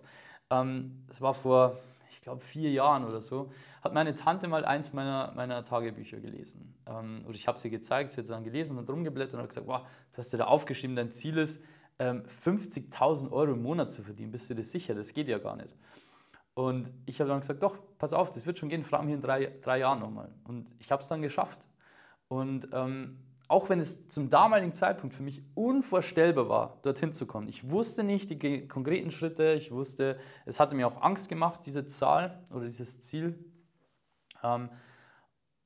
Ähm, 0.52 1.04
das 1.08 1.20
war 1.20 1.34
vor, 1.34 1.80
ich 2.12 2.22
glaube, 2.22 2.42
vier 2.42 2.70
Jahren 2.70 3.06
oder 3.06 3.22
so, 3.22 3.52
hat 3.82 3.92
meine 3.92 4.14
Tante 4.14 4.48
mal 4.48 4.66
eins 4.66 4.94
meiner, 4.94 5.34
meiner 5.36 5.64
Tagebücher 5.64 6.20
gelesen. 6.20 6.76
Ähm, 6.86 7.24
oder 7.26 7.34
ich 7.34 7.48
habe 7.48 7.58
sie 7.58 7.72
gezeigt, 7.72 8.10
sie 8.10 8.22
hat 8.22 8.30
dann 8.30 8.44
gelesen 8.44 8.78
und 8.78 8.88
rumgeblättert 8.88 9.34
und 9.34 9.40
hat 9.40 9.50
gesagt, 9.50 9.66
wow, 9.66 9.82
du 10.12 10.18
hast 10.20 10.32
dir 10.32 10.38
da 10.38 10.46
aufgeschrieben, 10.46 10.96
dein 10.96 11.12
Ziel 11.12 11.40
ist, 11.40 11.64
50.000 12.00 13.26
ähm, 13.26 13.34
Euro 13.34 13.52
im 13.54 13.62
Monat 13.62 13.92
zu 13.92 14.04
verdienen, 14.04 14.32
bist 14.32 14.50
du 14.50 14.54
dir 14.54 14.64
sicher? 14.64 14.94
Das 14.96 15.14
geht 15.14 15.28
ja 15.28 15.38
gar 15.38 15.56
nicht. 15.56 15.76
Und 16.54 16.90
ich 17.06 17.20
habe 17.20 17.30
dann 17.30 17.42
gesagt, 17.42 17.62
doch, 17.62 17.78
pass 17.98 18.14
auf, 18.14 18.32
das 18.32 18.46
wird 18.46 18.60
schon 18.60 18.70
gehen, 18.70 18.84
frag 18.84 19.04
mich 19.04 19.14
in 19.14 19.22
drei, 19.22 19.52
drei 19.62 19.80
Jahren 19.80 20.00
nochmal. 20.00 20.30
Und 20.46 20.68
ich 20.80 20.92
habe 20.92 21.02
es 21.02 21.08
dann 21.08 21.22
geschafft. 21.22 21.68
Und 22.28 22.70
ähm, 22.72 23.20
auch 23.48 23.70
wenn 23.70 23.80
es 23.80 24.08
zum 24.08 24.30
damaligen 24.30 24.74
Zeitpunkt 24.74 25.16
für 25.16 25.22
mich 25.22 25.44
unvorstellbar 25.54 26.50
war, 26.50 26.80
dorthin 26.82 27.14
zu 27.14 27.28
kommen. 27.28 27.48
Ich 27.48 27.70
wusste 27.70 28.04
nicht 28.04 28.30
die 28.30 28.68
konkreten 28.68 29.12
Schritte, 29.12 29.54
ich 29.54 29.72
wusste, 29.72 30.18
es 30.46 30.60
hatte 30.60 30.76
mir 30.76 30.88
auch 30.88 31.02
Angst 31.02 31.30
gemacht, 31.30 31.62
diese 31.66 31.86
Zahl 31.86 32.44
oder 32.52 32.66
dieses 32.66 33.02
Ziel. 33.02 33.38
Ähm, 34.42 34.70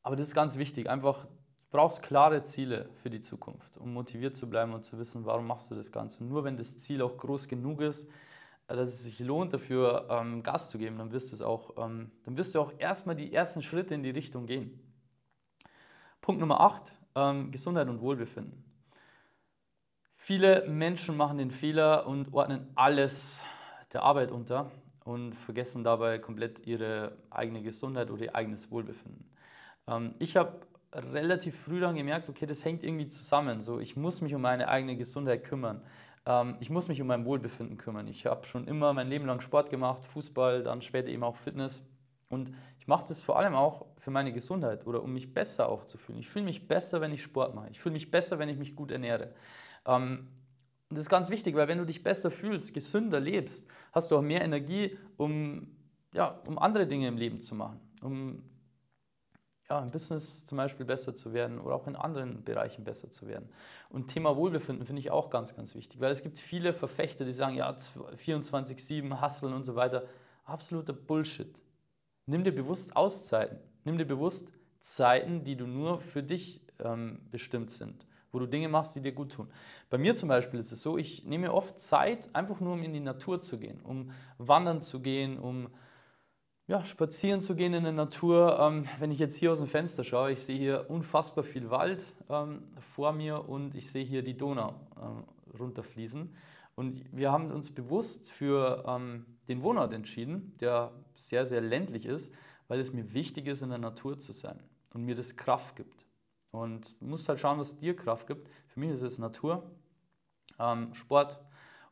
aber 0.02 0.16
das 0.16 0.30
ist 0.30 0.36
ganz 0.36 0.58
wichtig, 0.58 0.90
einfach 0.90 1.28
brauchst 1.72 2.02
klare 2.02 2.44
Ziele 2.44 2.90
für 3.02 3.10
die 3.10 3.20
Zukunft, 3.20 3.78
um 3.78 3.94
motiviert 3.94 4.36
zu 4.36 4.50
bleiben 4.50 4.74
und 4.74 4.84
zu 4.84 4.98
wissen, 4.98 5.26
warum 5.26 5.48
machst 5.48 5.70
du 5.70 5.76
das 5.76 5.92
Ganze. 5.92 6.24
Nur 6.24 6.44
wenn 6.44 6.58
das 6.58 6.78
Ziel 6.78 7.02
auch 7.02 7.18
groß 7.18 7.48
genug 7.48 7.82
ist, 7.82 8.10
äh, 8.68 8.76
dass 8.76 8.90
es 8.90 9.04
sich 9.04 9.20
lohnt, 9.20 9.54
dafür 9.54 10.08
ähm, 10.10 10.44
Gas 10.44 10.70
zu 10.70 10.78
geben, 10.78 10.98
dann 10.98 11.12
wirst 11.12 11.32
du 11.32 11.36
es 11.36 11.42
auch, 11.42 11.74
ähm, 11.78 12.12
dann 12.24 12.38
wirst 12.38 12.56
du 12.56 12.60
auch 12.60 12.74
erstmal 12.78 13.16
die 13.16 13.34
ersten 13.34 13.62
Schritte 13.62 13.94
in 13.94 14.04
die 14.04 14.10
Richtung 14.10 14.46
gehen. 14.46 14.80
Punkt 16.22 16.40
Nummer 16.40 16.60
8, 16.62 16.94
ähm, 17.16 17.52
Gesundheit 17.52 17.88
und 17.88 18.02
Wohlbefinden. 18.02 18.64
Viele 20.16 20.68
Menschen 20.68 21.18
machen 21.18 21.38
den 21.38 21.50
Fehler 21.50 22.06
und 22.06 22.34
ordnen 22.34 22.68
alles 22.76 23.42
der 23.94 24.04
Arbeit 24.04 24.32
unter 24.32 24.70
und 25.04 25.34
vergessen 25.34 25.84
dabei 25.84 26.20
komplett 26.20 26.68
ihre 26.68 27.18
eigene 27.32 27.64
Gesundheit 27.64 28.12
oder 28.12 28.26
ihr 28.26 28.36
eigenes 28.36 28.70
Wohlbefinden. 28.70 29.28
Ähm, 29.88 30.14
ich 30.20 30.38
habe 30.38 30.60
relativ 30.94 31.60
früh 31.60 31.80
dann 31.80 31.96
gemerkt, 31.96 32.30
okay, 32.30 32.46
das 32.46 32.66
hängt 32.66 32.84
irgendwie 32.84 33.08
zusammen. 33.08 33.62
So, 33.62 33.80
ich 33.80 33.96
muss 33.96 34.22
mich 34.22 34.34
um 34.34 34.42
meine 34.42 34.68
eigene 34.68 34.96
Gesundheit 34.96 35.44
kümmern. 35.44 35.82
Ähm, 36.26 36.58
ich 36.60 36.70
muss 36.70 36.88
mich 36.88 37.02
um 37.02 37.08
mein 37.08 37.26
Wohlbefinden 37.26 37.78
kümmern. 37.78 38.08
Ich 38.08 38.26
habe 38.26 38.46
schon 38.46 38.68
immer 38.68 38.94
mein 38.94 39.08
Leben 39.08 39.26
lang 39.26 39.42
Sport 39.42 39.70
gemacht, 39.70 40.06
Fußball, 40.06 40.64
dann 40.64 40.82
später 40.82 41.10
eben 41.10 41.24
auch 41.24 41.36
Fitness. 41.36 41.84
Und 42.30 42.52
ich 42.80 42.88
mache 42.88 43.06
das 43.08 43.22
vor 43.22 43.40
allem 43.40 43.56
auch 43.56 43.86
für 43.98 44.12
meine 44.12 44.32
Gesundheit 44.32 44.86
oder 44.86 45.04
um 45.04 45.14
mich 45.14 45.34
besser 45.34 45.70
auch 45.70 45.86
zu 45.86 45.98
fühlen. 45.98 46.20
Ich 46.20 46.30
fühle 46.30 46.46
mich 46.46 46.68
besser, 46.68 47.02
wenn 47.02 47.12
ich 47.12 47.24
Sport 47.24 47.56
mache. 47.56 47.70
Ich 47.72 47.80
fühle 47.80 47.94
mich 47.94 48.12
besser, 48.12 48.40
wenn 48.40 48.50
ich 48.50 48.58
mich 48.58 48.76
gut 48.76 48.92
ernähre. 48.92 49.34
Ähm, 49.86 50.28
und 50.90 50.96
das 50.96 51.06
ist 51.06 51.10
ganz 51.10 51.30
wichtig, 51.30 51.56
weil 51.56 51.68
wenn 51.68 51.78
du 51.78 51.86
dich 51.86 52.02
besser 52.02 52.32
fühlst, 52.32 52.74
gesünder 52.74 53.20
lebst, 53.20 53.70
hast 53.92 54.10
du 54.10 54.18
auch 54.18 54.24
mehr 54.24 54.42
Energie, 54.42 54.98
um, 55.18 55.68
ja, 56.14 56.40
um 56.48 56.58
andere 56.58 56.88
Dinge 56.88 57.08
im 57.08 57.18
Leben 57.18 57.42
zu 57.42 57.54
machen, 57.54 57.80
um 58.02 58.42
ja, 59.70 59.80
im 59.80 59.92
Business 59.92 60.46
zum 60.46 60.58
Beispiel 60.58 60.86
besser 60.86 61.16
zu 61.16 61.34
werden 61.34 61.60
oder 61.60 61.76
auch 61.76 61.88
in 61.88 61.96
anderen 61.96 62.44
Bereichen 62.44 62.84
besser 62.84 63.12
zu 63.12 63.28
werden. 63.28 63.50
Und 63.90 64.08
Thema 64.08 64.36
Wohlbefinden 64.36 64.86
finde 64.86 65.00
ich 65.00 65.12
auch 65.12 65.30
ganz, 65.30 65.56
ganz 65.56 65.76
wichtig, 65.76 66.00
weil 66.00 66.12
es 66.12 66.24
gibt 66.24 66.40
viele 66.40 66.74
Verfechter, 66.74 67.26
die 67.26 67.34
sagen, 67.34 67.56
ja, 67.56 67.70
24-7, 67.70 69.22
Hasseln 69.22 69.54
und 69.54 69.66
so 69.66 69.76
weiter. 69.76 70.04
Absoluter 70.44 70.94
Bullshit. 70.94 71.62
Nimm 72.26 72.44
dir 72.44 72.54
bewusst 72.54 72.96
Auszeiten. 72.96 73.60
Nimm 73.84 73.98
dir 73.98 74.06
bewusst 74.06 74.54
Zeiten, 74.80 75.44
die 75.44 75.56
du 75.56 75.68
nur 75.68 76.02
für 76.02 76.24
dich 76.24 76.62
ähm, 76.84 77.20
bestimmt 77.32 77.72
sind 77.72 78.06
wo 78.32 78.40
du 78.40 78.46
Dinge 78.46 78.70
machst, 78.70 78.96
die 78.96 79.02
dir 79.02 79.12
gut 79.12 79.32
tun. 79.32 79.50
Bei 79.90 79.98
mir 79.98 80.16
zum 80.16 80.30
Beispiel 80.30 80.60
ist 80.60 80.72
es 80.72 80.82
so, 80.82 80.98
ich 80.98 81.26
nehme 81.26 81.54
oft 81.54 81.80
Zeit, 81.80 82.30
einfach 82.36 82.60
nur 82.60 82.74
um 82.74 82.84
in 82.84 82.94
die 82.94 83.00
Natur 83.00 83.42
zu 83.42 83.58
gehen, 83.58 83.82
um 83.82 84.12
wandern 84.38 84.82
zu 84.82 85.00
gehen, 85.00 85.40
um 85.40 85.70
ja, 86.70 86.84
spazieren 86.84 87.42
zu 87.42 87.56
gehen 87.56 87.74
in 87.74 87.84
der 87.84 87.94
Natur. 87.94 88.60
Ähm, 88.60 88.88
wenn 89.00 89.10
ich 89.10 89.18
jetzt 89.18 89.36
hier 89.36 89.52
aus 89.52 89.58
dem 89.58 89.68
Fenster 89.68 90.04
schaue, 90.04 90.34
ich 90.34 90.42
sehe 90.44 90.58
hier 90.58 90.86
unfassbar 90.88 91.44
viel 91.44 91.72
Wald 91.72 92.06
ähm, 92.30 92.62
vor 92.94 93.12
mir 93.12 93.50
und 93.50 93.74
ich 93.74 93.90
sehe 93.90 94.06
hier 94.06 94.22
die 94.22 94.38
Donau 94.38 94.76
äh, 94.96 95.58
runterfließen. 95.58 96.32
Und 96.76 97.04
wir 97.12 97.32
haben 97.32 97.52
uns 97.52 97.74
bewusst 97.74 98.32
für 98.32 98.86
ähm, 98.88 99.26
den 99.48 99.64
Wohnort 99.64 99.94
entschieden, 99.94 100.56
der 100.62 100.92
sehr, 101.16 101.48
sehr 101.48 101.60
ländlich 101.60 102.06
ist, 102.06 102.32
weil 102.68 102.80
es 102.80 102.94
mir 102.94 103.14
wichtig 103.16 103.48
ist, 103.48 103.64
in 103.64 103.70
der 103.70 103.80
Natur 103.80 104.20
zu 104.20 104.32
sein 104.32 104.60
und 104.94 105.04
mir 105.04 105.16
das 105.16 105.36
Kraft 105.36 105.76
gibt. 105.76 106.06
Und 106.52 106.96
du 107.02 107.08
musst 107.08 107.28
halt 107.30 107.40
schauen, 107.40 107.58
was 107.58 107.80
dir 107.80 107.96
Kraft 107.96 108.28
gibt. 108.28 108.48
Für 108.68 108.80
mich 108.80 108.92
ist 108.92 109.02
es 109.02 109.18
Natur, 109.18 109.72
ähm, 110.60 110.94
Sport 110.94 111.40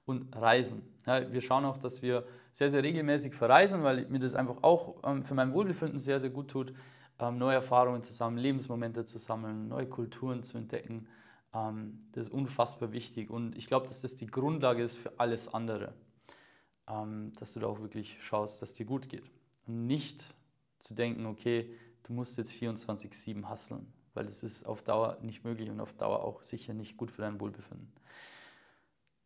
und 0.06 0.36
Reisen. 0.36 0.84
Ja, 1.08 1.32
wir 1.32 1.42
schauen 1.42 1.66
auch, 1.66 1.80
dass 1.80 2.04
wir 2.04 2.28
sehr, 2.58 2.70
sehr 2.70 2.82
regelmäßig 2.82 3.36
verreisen, 3.36 3.84
weil 3.84 4.08
mir 4.08 4.20
das 4.20 4.34
einfach 4.34 4.64
auch 4.64 4.96
ähm, 5.04 5.24
für 5.24 5.36
mein 5.36 5.54
Wohlbefinden 5.54 6.00
sehr, 6.00 6.20
sehr 6.20 6.32
gut 6.32 6.50
tut, 6.50 6.74
ähm, 7.20 7.38
neue 7.38 7.56
Erfahrungen 7.56 8.02
zu 8.02 8.12
sammeln, 8.12 8.42
Lebensmomente 8.42 9.06
zu 9.06 9.20
sammeln, 9.20 9.68
neue 9.68 9.86
Kulturen 9.86 10.42
zu 10.42 10.58
entdecken. 10.58 11.08
Ähm, 11.54 12.08
das 12.14 12.28
ist 12.28 12.34
unfassbar 12.34 12.92
wichtig 12.92 13.30
und 13.30 13.56
ich 13.56 13.68
glaube, 13.68 13.88
dass 13.88 14.02
das 14.02 14.16
die 14.16 14.28
Grundlage 14.28 14.84
ist 14.84 14.96
für 14.96 15.20
alles 15.20 15.54
andere. 15.54 15.94
Dass 17.38 17.52
du 17.52 17.60
da 17.60 17.68
auch 17.68 17.82
wirklich 17.82 18.16
schaust, 18.24 18.62
dass 18.62 18.74
dir 18.74 18.86
gut 18.86 19.10
geht. 19.10 19.30
Und 19.66 19.88
nicht 19.88 20.34
zu 20.80 20.94
denken, 20.94 21.26
okay, 21.26 21.70
du 22.04 22.14
musst 22.14 22.38
jetzt 22.38 22.54
24-7 22.54 23.44
hasseln 23.44 23.92
weil 24.18 24.26
das 24.26 24.42
ist 24.42 24.66
auf 24.66 24.82
Dauer 24.82 25.20
nicht 25.22 25.44
möglich 25.44 25.70
und 25.70 25.80
auf 25.80 25.94
Dauer 25.94 26.24
auch 26.24 26.42
sicher 26.42 26.74
nicht 26.74 26.98
gut 26.98 27.12
für 27.12 27.22
dein 27.22 27.40
Wohlbefinden. 27.40 27.94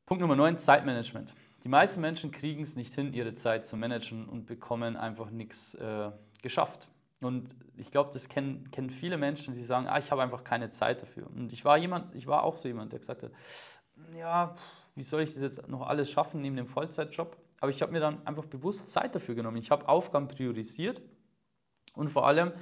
Punkt 0.06 0.20
Nummer 0.20 0.36
9, 0.36 0.58
Zeitmanagement. 0.58 1.34
Die 1.63 1.69
meisten 1.69 2.02
Menschen 2.02 2.32
kriegen 2.32 2.62
es 2.62 2.76
nicht 2.76 2.93
hin, 2.93 3.13
ihre 3.13 3.34
Zeit 3.34 3.65
zu 3.65 3.78
managen 3.78 4.28
und 4.28 4.45
bekommen 4.45 4.97
einfach 4.97 5.30
nichts 5.30 5.76
äh, 5.76 6.12
geschafft. 6.41 6.88
Und 7.21 7.56
ich 7.78 7.91
glaube, 7.91 8.10
das 8.13 8.30
kennen, 8.30 8.71
kennen 8.71 8.89
viele 8.89 9.17
Menschen, 9.17 9.54
die 9.54 9.63
sagen, 9.63 9.88
ah, 9.88 10.00
ich 10.00 10.12
habe 10.12 10.24
einfach 10.24 10.43
keine 10.43 10.71
Zeit 10.71 11.02
dafür. 11.02 11.28
Und 11.28 11.54
ich 11.54 11.63
war 11.63 11.78
jemand, 11.78 12.15
ich 12.15 12.26
war 12.26 12.43
auch 12.43 12.58
so 12.58 12.67
jemand, 12.67 12.91
der 12.93 13.00
gesagt 13.00 13.21
hat, 13.21 13.32
ja, 14.17 14.56
wie 14.95 15.04
soll 15.04 15.21
ich 15.21 15.34
das 15.34 15.43
jetzt 15.43 15.67
noch 15.67 15.88
alles 15.88 16.10
schaffen 16.10 16.41
neben 16.41 16.56
dem 16.56 16.67
Vollzeitjob? 16.67 17.38
Aber 17.60 17.69
ich 17.69 17.82
habe 17.84 17.91
mir 17.91 18.00
dann 18.00 18.26
einfach 18.26 18.45
bewusst 18.45 18.89
Zeit 18.89 19.13
dafür 19.13 19.36
genommen. 19.36 19.58
Ich 19.58 19.69
habe 19.69 19.88
Aufgaben 19.88 20.28
priorisiert 20.28 21.02
und 21.93 22.10
vor 22.10 22.26
allem 22.26 22.54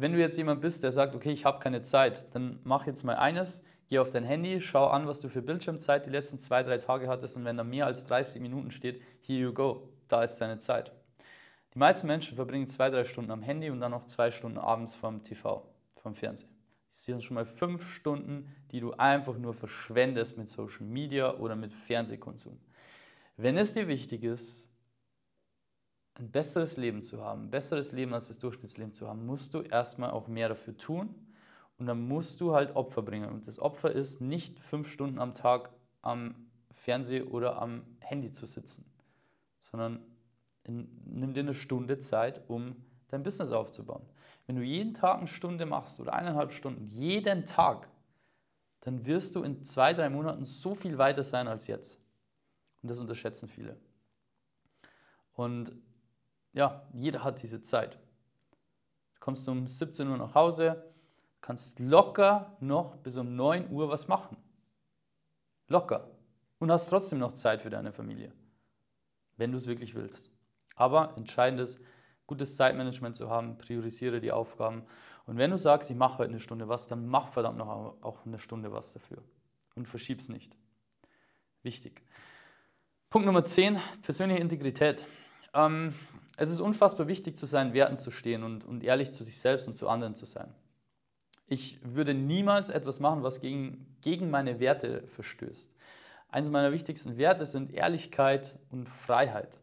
wenn 0.00 0.12
du 0.12 0.18
jetzt 0.18 0.38
jemand 0.38 0.60
bist, 0.60 0.84
der 0.84 0.92
sagt, 0.92 1.16
okay, 1.16 1.32
ich 1.32 1.44
habe 1.44 1.58
keine 1.58 1.82
Zeit, 1.82 2.24
dann 2.32 2.60
mach 2.62 2.86
jetzt 2.86 3.02
mal 3.02 3.16
eines, 3.16 3.64
geh 3.88 3.98
auf 3.98 4.10
dein 4.10 4.24
Handy, 4.24 4.60
schau 4.60 4.86
an, 4.86 5.06
was 5.06 5.20
du 5.20 5.28
für 5.28 5.42
Bildschirmzeit 5.42 6.06
die 6.06 6.10
letzten 6.10 6.38
zwei, 6.38 6.62
drei 6.62 6.78
Tage 6.78 7.08
hattest 7.08 7.36
und 7.36 7.44
wenn 7.44 7.56
da 7.56 7.64
mehr 7.64 7.86
als 7.86 8.06
30 8.06 8.40
Minuten 8.40 8.70
steht, 8.70 9.02
here 9.22 9.40
you 9.40 9.52
go, 9.52 9.88
da 10.08 10.22
ist 10.22 10.38
deine 10.38 10.58
Zeit. 10.58 10.92
Die 11.74 11.78
meisten 11.78 12.06
Menschen 12.06 12.36
verbringen 12.36 12.66
zwei, 12.66 12.90
drei 12.90 13.04
Stunden 13.04 13.30
am 13.30 13.42
Handy 13.42 13.70
und 13.70 13.80
dann 13.80 13.90
noch 13.90 14.04
zwei 14.04 14.30
Stunden 14.30 14.58
abends 14.58 14.94
vom 14.94 15.22
TV, 15.22 15.66
vom 15.96 16.14
Fernsehen. 16.14 16.50
Das 16.90 17.04
sind 17.04 17.22
schon 17.22 17.34
mal 17.34 17.44
fünf 17.44 17.88
Stunden, 17.88 18.54
die 18.70 18.80
du 18.80 18.92
einfach 18.92 19.36
nur 19.38 19.54
verschwendest 19.54 20.38
mit 20.38 20.48
Social 20.48 20.86
Media 20.86 21.34
oder 21.36 21.56
mit 21.56 21.72
Fernsehkonsum. 21.72 22.58
Wenn 23.36 23.56
es 23.56 23.74
dir 23.74 23.86
wichtig 23.88 24.24
ist, 24.24 24.68
ein 26.14 26.30
besseres 26.30 26.76
Leben 26.76 27.02
zu 27.02 27.22
haben, 27.22 27.44
ein 27.44 27.50
besseres 27.50 27.92
Leben 27.92 28.12
als 28.12 28.28
das 28.28 28.38
Durchschnittsleben 28.38 28.92
zu 28.92 29.06
haben, 29.06 29.24
musst 29.24 29.54
du 29.54 29.60
erstmal 29.60 30.10
auch 30.10 30.26
mehr 30.26 30.48
dafür 30.48 30.76
tun 30.76 31.14
und 31.78 31.86
dann 31.86 32.06
musst 32.06 32.40
du 32.40 32.54
halt 32.54 32.74
Opfer 32.76 33.02
bringen. 33.02 33.30
Und 33.30 33.46
das 33.46 33.58
Opfer 33.58 33.92
ist 33.92 34.20
nicht 34.20 34.58
fünf 34.60 34.90
Stunden 34.90 35.18
am 35.18 35.34
Tag 35.34 35.70
am 36.02 36.34
Fernseher 36.72 37.32
oder 37.32 37.60
am 37.60 37.82
Handy 38.00 38.30
zu 38.30 38.46
sitzen, 38.46 38.84
sondern 39.60 40.00
in, 40.64 40.88
nimm 41.04 41.34
dir 41.34 41.40
eine 41.40 41.54
Stunde 41.54 41.98
Zeit, 41.98 42.42
um 42.48 42.76
dein 43.08 43.22
Business 43.22 43.50
aufzubauen. 43.50 44.02
Wenn 44.46 44.56
du 44.56 44.62
jeden 44.62 44.94
Tag 44.94 45.18
eine 45.18 45.28
Stunde 45.28 45.66
machst 45.66 46.00
oder 46.00 46.14
eineinhalb 46.14 46.52
Stunden, 46.52 46.86
jeden 46.86 47.44
Tag, 47.44 47.88
dann 48.80 49.06
wirst 49.06 49.34
du 49.34 49.42
in 49.42 49.62
zwei, 49.62 49.92
drei 49.92 50.08
Monaten 50.08 50.44
so 50.44 50.74
viel 50.74 50.98
weiter 50.98 51.22
sein 51.22 51.48
als 51.48 51.66
jetzt. 51.66 52.00
Und 52.82 52.90
das 52.90 52.98
unterschätzen 52.98 53.48
viele. 53.48 53.76
Und 55.34 55.72
ja, 56.52 56.88
jeder 56.92 57.22
hat 57.22 57.42
diese 57.42 57.60
Zeit. 57.60 57.98
Du 59.14 59.20
kommst 59.20 59.48
um 59.48 59.66
17 59.66 60.08
Uhr 60.08 60.16
nach 60.16 60.34
Hause, 60.34 60.84
kannst 61.40 61.78
locker 61.78 62.56
noch 62.60 62.96
bis 62.96 63.16
um 63.16 63.36
9 63.36 63.70
Uhr 63.70 63.88
was 63.88 64.08
machen. 64.08 64.36
Locker. 65.68 66.10
Und 66.58 66.72
hast 66.72 66.88
trotzdem 66.88 67.18
noch 67.18 67.32
Zeit 67.32 67.62
für 67.62 67.70
deine 67.70 67.92
Familie, 67.92 68.32
wenn 69.36 69.52
du 69.52 69.58
es 69.58 69.66
wirklich 69.66 69.94
willst. 69.94 70.30
Aber 70.74 71.16
entscheidend 71.16 71.60
ist, 71.60 71.80
gutes 72.26 72.56
Zeitmanagement 72.56 73.16
zu 73.16 73.30
haben, 73.30 73.58
priorisiere 73.58 74.20
die 74.20 74.32
Aufgaben. 74.32 74.84
Und 75.26 75.38
wenn 75.38 75.50
du 75.50 75.58
sagst, 75.58 75.90
ich 75.90 75.96
mache 75.96 76.18
heute 76.18 76.30
eine 76.30 76.40
Stunde 76.40 76.68
was, 76.68 76.88
dann 76.88 77.06
mach 77.06 77.28
verdammt 77.28 77.58
noch 77.58 77.68
auch 78.02 78.26
eine 78.26 78.38
Stunde 78.38 78.72
was 78.72 78.92
dafür. 78.92 79.22
Und 79.74 79.88
verschieb's 79.88 80.28
nicht. 80.28 80.56
Wichtig. 81.62 82.02
Punkt 83.10 83.26
Nummer 83.26 83.44
10, 83.44 83.80
persönliche 84.02 84.40
Integrität. 84.40 85.06
Ähm, 85.54 85.94
es 86.36 86.50
ist 86.50 86.60
unfassbar 86.60 87.08
wichtig, 87.08 87.36
zu 87.36 87.46
seinen 87.46 87.72
Werten 87.72 87.98
zu 87.98 88.10
stehen 88.10 88.42
und, 88.42 88.64
und 88.64 88.84
ehrlich 88.84 89.12
zu 89.12 89.24
sich 89.24 89.38
selbst 89.40 89.66
und 89.66 89.76
zu 89.76 89.88
anderen 89.88 90.14
zu 90.14 90.26
sein. 90.26 90.54
Ich 91.48 91.78
würde 91.82 92.14
niemals 92.14 92.68
etwas 92.68 93.00
machen, 93.00 93.22
was 93.22 93.40
gegen, 93.40 93.86
gegen 94.02 94.30
meine 94.30 94.60
Werte 94.60 95.06
verstößt. 95.08 95.74
Eines 96.28 96.50
meiner 96.50 96.72
wichtigsten 96.72 97.16
Werte 97.16 97.46
sind 97.46 97.72
Ehrlichkeit 97.72 98.58
und 98.70 98.88
Freiheit. 98.88 99.58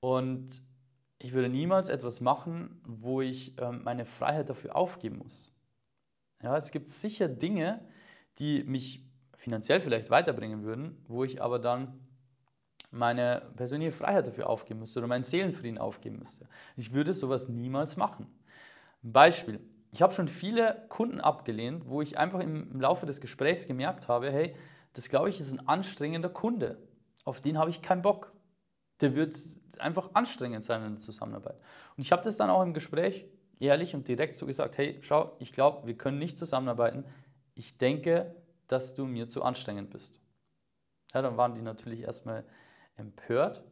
Und 0.00 0.60
ich 1.18 1.32
würde 1.32 1.48
niemals 1.48 1.88
etwas 1.88 2.20
machen, 2.20 2.80
wo 2.84 3.20
ich 3.20 3.54
ähm, 3.58 3.82
meine 3.84 4.04
Freiheit 4.04 4.50
dafür 4.50 4.74
aufgeben 4.74 5.18
muss. 5.18 5.52
Ja, 6.42 6.56
es 6.56 6.72
gibt 6.72 6.88
sicher 6.88 7.28
Dinge, 7.28 7.80
die 8.38 8.64
mich 8.64 9.06
finanziell 9.36 9.80
vielleicht 9.80 10.10
weiterbringen 10.10 10.64
würden, 10.64 11.02
wo 11.06 11.22
ich 11.22 11.40
aber 11.40 11.58
dann 11.60 12.00
meine 12.90 13.42
persönliche 13.56 13.92
Freiheit 13.92 14.26
dafür 14.26 14.48
aufgeben 14.48 14.80
müsste 14.80 14.98
oder 14.98 15.08
meinen 15.08 15.24
Seelenfrieden 15.24 15.78
aufgeben 15.78 16.18
müsste. 16.18 16.48
Ich 16.76 16.92
würde 16.92 17.12
sowas 17.12 17.48
niemals 17.48 17.96
machen. 17.96 18.26
Beispiel. 19.02 19.60
Ich 19.94 20.02
habe 20.02 20.12
schon 20.12 20.26
viele 20.26 20.84
Kunden 20.88 21.20
abgelehnt, 21.20 21.88
wo 21.88 22.02
ich 22.02 22.18
einfach 22.18 22.40
im 22.40 22.80
Laufe 22.80 23.06
des 23.06 23.20
Gesprächs 23.20 23.68
gemerkt 23.68 24.08
habe, 24.08 24.28
hey, 24.28 24.56
das 24.92 25.08
glaube 25.08 25.30
ich 25.30 25.38
ist 25.38 25.52
ein 25.52 25.68
anstrengender 25.68 26.28
Kunde. 26.28 26.82
Auf 27.24 27.40
den 27.40 27.58
habe 27.58 27.70
ich 27.70 27.80
keinen 27.80 28.02
Bock. 28.02 28.32
Der 29.00 29.14
wird 29.14 29.36
einfach 29.78 30.10
anstrengend 30.14 30.64
sein 30.64 30.82
in 30.82 30.94
der 30.94 31.00
Zusammenarbeit. 31.00 31.60
Und 31.96 32.02
ich 32.02 32.10
habe 32.10 32.22
das 32.22 32.36
dann 32.36 32.50
auch 32.50 32.62
im 32.62 32.74
Gespräch 32.74 33.24
ehrlich 33.60 33.94
und 33.94 34.08
direkt 34.08 34.36
so 34.36 34.46
gesagt, 34.46 34.78
hey, 34.78 34.98
schau, 35.00 35.36
ich 35.38 35.52
glaube, 35.52 35.86
wir 35.86 35.96
können 35.96 36.18
nicht 36.18 36.38
zusammenarbeiten. 36.38 37.04
Ich 37.54 37.78
denke, 37.78 38.34
dass 38.66 38.96
du 38.96 39.06
mir 39.06 39.28
zu 39.28 39.44
anstrengend 39.44 39.90
bist. 39.90 40.20
Ja, 41.12 41.22
dann 41.22 41.36
waren 41.36 41.54
die 41.54 41.62
natürlich 41.62 42.00
erstmal 42.00 42.44
empört, 42.96 43.62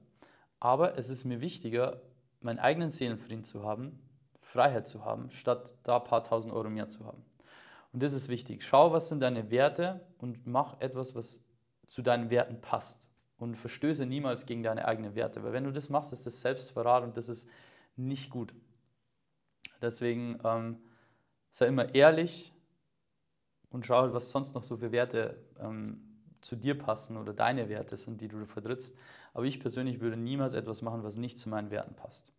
aber 0.61 0.96
es 0.96 1.08
ist 1.08 1.24
mir 1.24 1.40
wichtiger, 1.40 2.00
meinen 2.40 2.61
eigenen 2.61 2.90
Seelenfrieden 2.90 3.42
zu 3.42 3.64
haben, 3.64 3.98
Freiheit 4.53 4.87
zu 4.87 5.05
haben, 5.05 5.31
statt 5.31 5.73
da 5.83 5.97
ein 5.97 6.05
paar 6.05 6.23
tausend 6.23 6.53
Euro 6.53 6.69
mehr 6.69 6.88
zu 6.88 7.07
haben. 7.07 7.25
Und 7.93 8.03
das 8.03 8.12
ist 8.12 8.29
wichtig. 8.29 8.62
Schau, 8.65 8.93
was 8.93 9.09
sind 9.09 9.21
deine 9.21 9.51
Werte 9.51 10.01
und 10.19 10.47
mach 10.47 10.81
etwas, 10.81 11.15
was 11.15 11.43
zu 11.87 12.03
deinen 12.03 12.31
Werten 12.31 12.61
passt. 12.61 13.09
Und 13.38 13.57
verstöße 13.57 14.07
niemals 14.07 14.47
gegen 14.47 14.62
deine 14.62 14.87
eigenen 14.87 15.15
Werte. 15.15 15.43
Weil 15.43 15.53
wenn 15.53 15.65
du 15.65 15.73
das 15.73 15.88
machst, 15.88 16.12
ist 16.12 16.27
das 16.27 16.41
Selbstverrat 16.41 17.03
und 17.03 17.17
das 17.17 17.29
ist 17.29 17.49
nicht 17.97 18.31
gut. 18.31 18.55
Deswegen 19.81 20.38
ähm, 20.45 20.79
sei 21.51 21.67
immer 21.67 21.95
ehrlich 21.95 22.55
und 23.71 23.85
schau, 23.85 24.12
was 24.12 24.31
sonst 24.31 24.55
noch 24.55 24.65
so 24.65 24.77
für 24.77 24.93
Werte 24.93 25.43
ähm, 25.59 26.21
zu 26.41 26.57
dir 26.57 26.79
passen 26.79 27.17
oder 27.17 27.33
deine 27.33 27.69
Werte 27.69 27.97
sind, 27.97 28.21
die 28.21 28.29
du 28.29 28.45
vertrittst. 28.47 28.97
Aber 29.35 29.45
ich 29.45 29.61
persönlich 29.61 30.01
würde 30.01 30.17
niemals 30.17 30.55
etwas 30.55 30.83
machen, 30.83 31.03
was 31.03 31.17
nicht 31.17 31.38
zu 31.38 31.49
meinen 31.49 31.71
Werten 31.71 31.95
passt. 31.95 32.33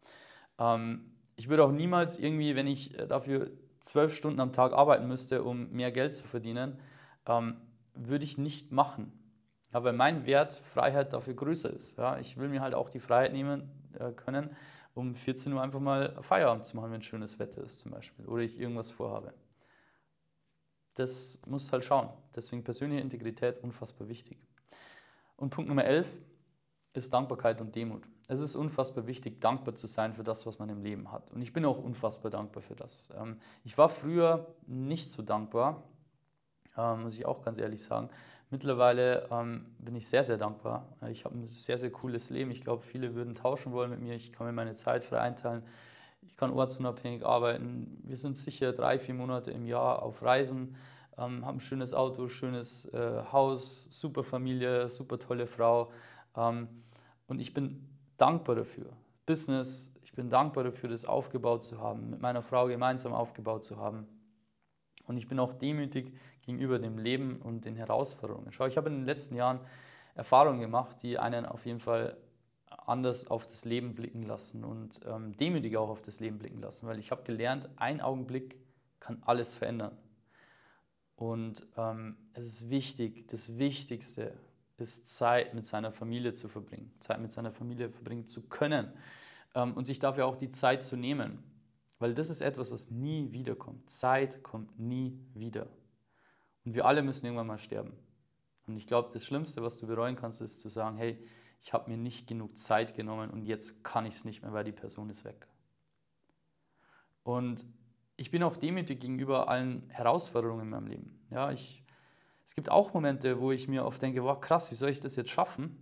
Ähm, 0.58 1.14
ich 1.36 1.50
würde 1.50 1.64
auch 1.64 1.72
niemals 1.72 2.20
irgendwie, 2.20 2.56
wenn 2.56 2.68
ich 2.68 2.98
äh, 2.98 3.08
dafür 3.08 3.52
zwölf 3.80 4.16
Stunden 4.16 4.40
am 4.40 4.54
Tag 4.54 4.74
arbeiten 4.74 5.08
müsste, 5.08 5.44
um 5.44 5.72
mehr 5.72 5.92
Geld 5.92 6.16
zu 6.16 6.28
verdienen, 6.28 6.80
ähm, 7.26 7.58
würde 7.94 8.24
ich 8.24 8.38
nicht 8.38 8.72
machen. 8.72 9.12
Ja, 9.74 9.84
weil 9.84 9.94
mein 9.94 10.26
Wert 10.26 10.54
Freiheit 10.54 11.14
dafür 11.14 11.34
größer 11.34 11.70
ist. 11.72 11.98
Ja, 11.98 12.20
ich 12.20 12.38
will 12.38 12.48
mir 12.48 12.62
halt 12.62 12.76
auch 12.76 12.90
die 12.90 13.00
Freiheit 13.00 13.34
nehmen 13.34 13.72
äh, 14.00 14.12
können, 14.12 14.56
um 14.94 15.16
14 15.16 15.52
Uhr 15.52 15.62
einfach 15.62 15.80
mal 15.80 16.22
Feierabend 16.22 16.66
zu 16.66 16.76
machen, 16.78 16.92
wenn 16.92 17.02
schönes 17.02 17.40
Wetter 17.40 17.64
ist 17.64 17.80
zum 17.80 17.92
Beispiel 17.92 18.26
oder 18.26 18.44
ich 18.44 18.60
irgendwas 18.60 18.92
vorhabe. 18.92 19.34
Das 20.96 21.42
muss 21.48 21.72
halt 21.72 21.84
schauen. 21.84 22.10
Deswegen 22.36 22.64
persönliche 22.64 23.02
Integrität 23.02 23.64
unfassbar 23.64 24.08
wichtig. 24.08 24.38
Und 25.36 25.50
Punkt 25.50 25.68
Nummer 25.68 25.86
11 25.86 26.08
ist 26.94 27.12
Dankbarkeit 27.12 27.60
und 27.60 27.76
Demut. 27.76 28.04
Es 28.28 28.40
ist 28.40 28.56
unfassbar 28.56 29.06
wichtig, 29.06 29.42
dankbar 29.42 29.76
zu 29.76 29.88
sein 29.88 30.14
für 30.14 30.24
das, 30.24 30.46
was 30.46 30.58
man 30.60 30.70
im 30.70 30.82
Leben 30.82 31.12
hat. 31.12 31.30
Und 31.32 31.42
ich 31.42 31.52
bin 31.52 31.66
auch 31.66 31.78
unfassbar 31.78 32.32
dankbar 32.32 32.64
für 32.64 32.76
das. 32.76 33.10
Ähm, 33.20 33.38
ich 33.64 33.78
war 33.78 33.90
früher 33.90 34.48
nicht 34.66 35.12
so 35.12 35.22
dankbar, 35.22 35.84
ähm, 36.78 37.04
muss 37.04 37.16
ich 37.16 37.26
auch 37.26 37.44
ganz 37.44 37.58
ehrlich 37.58 37.84
sagen. 37.84 38.10
Mittlerweile 38.50 39.28
ähm, 39.32 39.66
bin 39.80 39.96
ich 39.96 40.08
sehr, 40.08 40.24
sehr 40.24 40.38
dankbar. 40.38 40.88
Ich 41.10 41.26
habe 41.26 41.38
ein 41.38 41.46
sehr, 41.48 41.78
sehr 41.78 41.92
cooles 41.92 42.30
Leben. 42.30 42.52
Ich 42.52 42.62
glaube, 42.62 42.84
viele 42.84 43.16
würden 43.16 43.36
tauschen 43.36 43.74
wollen 43.74 43.90
mit 43.90 44.00
mir. 44.00 44.16
Ich 44.16 44.32
kann 44.32 44.46
mir 44.46 44.54
meine 44.54 44.76
Zeit 44.76 45.04
frei 45.04 45.20
einteilen. 45.20 45.64
Ich 46.22 46.38
kann 46.38 46.52
ortsunabhängig 46.52 47.26
arbeiten. 47.26 48.00
Wir 48.04 48.16
sind 48.16 48.38
sicher 48.38 48.72
drei, 48.72 49.00
vier 49.00 49.16
Monate 49.16 49.52
im 49.52 49.66
Jahr 49.66 50.02
auf 50.02 50.22
Reisen, 50.22 50.78
haben 51.18 51.44
ein 51.44 51.60
schönes 51.60 51.94
Auto, 51.94 52.30
schönes 52.30 52.86
äh, 52.94 53.24
Haus, 53.32 53.88
super 53.92 54.24
Familie, 54.24 54.90
super 54.90 55.20
tolle 55.20 55.48
Frau. 55.48 55.92
Und 56.34 57.40
ich 57.40 57.54
bin 57.54 57.93
dankbar 58.24 58.56
dafür. 58.56 58.86
Business, 59.26 59.92
ich 60.02 60.14
bin 60.14 60.30
dankbar 60.30 60.64
dafür, 60.64 60.88
das 60.88 61.04
aufgebaut 61.04 61.66
zu 61.66 61.80
haben, 61.80 62.10
mit 62.10 62.22
meiner 62.22 62.42
Frau 62.42 62.68
gemeinsam 62.68 63.12
aufgebaut 63.12 63.66
zu 63.66 63.76
haben. 63.76 64.08
Und 65.06 65.18
ich 65.18 65.28
bin 65.28 65.40
auch 65.40 65.54
demütig 65.54 66.14
gegenüber 66.46 66.80
dem 66.80 66.98
Leben 66.98 67.42
und 67.42 67.66
den 67.66 67.76
Herausforderungen. 67.76 68.54
Schau, 68.54 68.66
ich 68.66 68.78
habe 68.78 68.90
in 68.90 68.96
den 68.96 69.06
letzten 69.06 69.36
Jahren 69.36 69.60
Erfahrungen 70.16 70.62
gemacht, 70.62 71.04
die 71.04 71.20
einen 71.20 71.46
auf 71.46 71.66
jeden 71.66 71.82
Fall 71.82 72.16
anders 72.86 73.28
auf 73.28 73.46
das 73.46 73.66
Leben 73.66 73.94
blicken 73.94 74.24
lassen 74.24 74.64
und 74.64 75.02
ähm, 75.06 75.36
demütig 75.36 75.76
auch 75.76 75.90
auf 75.90 76.02
das 76.02 76.22
Leben 76.22 76.40
blicken 76.40 76.62
lassen, 76.62 76.88
weil 76.88 77.00
ich 77.00 77.12
habe 77.12 77.24
gelernt, 77.24 77.68
ein 77.76 78.00
Augenblick 78.00 78.58
kann 79.02 79.22
alles 79.26 79.56
verändern. 79.56 79.98
Und 81.18 81.68
ähm, 81.76 82.16
es 82.34 82.46
ist 82.46 82.70
wichtig, 82.70 83.28
das 83.28 83.58
Wichtigste 83.58 84.34
ist 84.78 85.08
Zeit 85.08 85.54
mit 85.54 85.66
seiner 85.66 85.92
Familie 85.92 86.34
zu 86.34 86.50
verbringen, 86.50 86.92
Zeit 87.00 87.22
mit 87.22 87.32
seiner 87.32 87.52
Familie 87.52 87.90
verbringen 87.90 88.28
zu 88.28 88.42
können 88.42 88.92
ähm, 89.56 89.74
und 89.74 89.86
sich 89.86 90.00
dafür 90.00 90.26
auch 90.26 90.36
die 90.36 90.50
Zeit 90.50 90.84
zu 90.84 90.98
nehmen. 90.98 91.44
Weil 92.00 92.14
das 92.14 92.30
ist 92.30 92.42
etwas, 92.42 92.72
was 92.72 92.92
nie 92.92 93.32
wiederkommt. 93.32 93.90
Zeit 93.90 94.44
kommt 94.44 94.78
nie 94.80 95.20
wieder. 95.34 95.68
Und 96.66 96.74
wir 96.74 96.86
alle 96.86 97.02
müssen 97.02 97.26
irgendwann 97.26 97.48
mal 97.48 97.60
sterben. 97.60 97.94
Und 98.68 98.78
ich 98.78 98.88
glaube, 98.88 99.10
das 99.14 99.26
Schlimmste, 99.26 99.62
was 99.62 99.78
du 99.78 99.88
bereuen 99.88 100.16
kannst, 100.16 100.42
ist 100.42 100.60
zu 100.60 100.70
sagen, 100.70 100.98
hey, 100.98 101.18
ich 101.62 101.74
habe 101.74 101.90
mir 101.90 101.98
nicht 101.98 102.28
genug 102.28 102.58
Zeit 102.58 102.94
genommen 102.94 103.30
und 103.30 103.46
jetzt 103.46 103.84
kann 103.84 104.06
ich 104.06 104.16
es 104.16 104.26
nicht 104.26 104.42
mehr, 104.42 104.52
weil 104.52 104.66
die 104.66 104.72
Person 104.72 105.10
ist 105.10 105.24
weg. 105.24 105.48
Und 107.24 107.66
ich 108.18 108.32
bin 108.32 108.44
auch 108.44 108.58
demütig 108.58 109.00
gegenüber 109.00 109.48
allen 109.48 109.90
Herausforderungen 109.90 110.64
in 110.64 110.70
meinem 110.70 110.88
Leben. 110.88 111.26
Ja, 111.30 111.52
ich, 111.52 111.83
es 112.46 112.56
gibt 112.56 112.70
auch 112.70 112.94
Momente, 112.94 113.40
wo 113.40 113.52
ich 113.52 113.68
mir 113.68 113.86
oft 113.86 114.02
denke, 114.02 114.24
wow, 114.24 114.40
krass, 114.40 114.72
wie 114.72 114.76
soll 114.76 114.90
ich 114.90 115.00
das 115.00 115.16
jetzt 115.16 115.30
schaffen? 115.30 115.78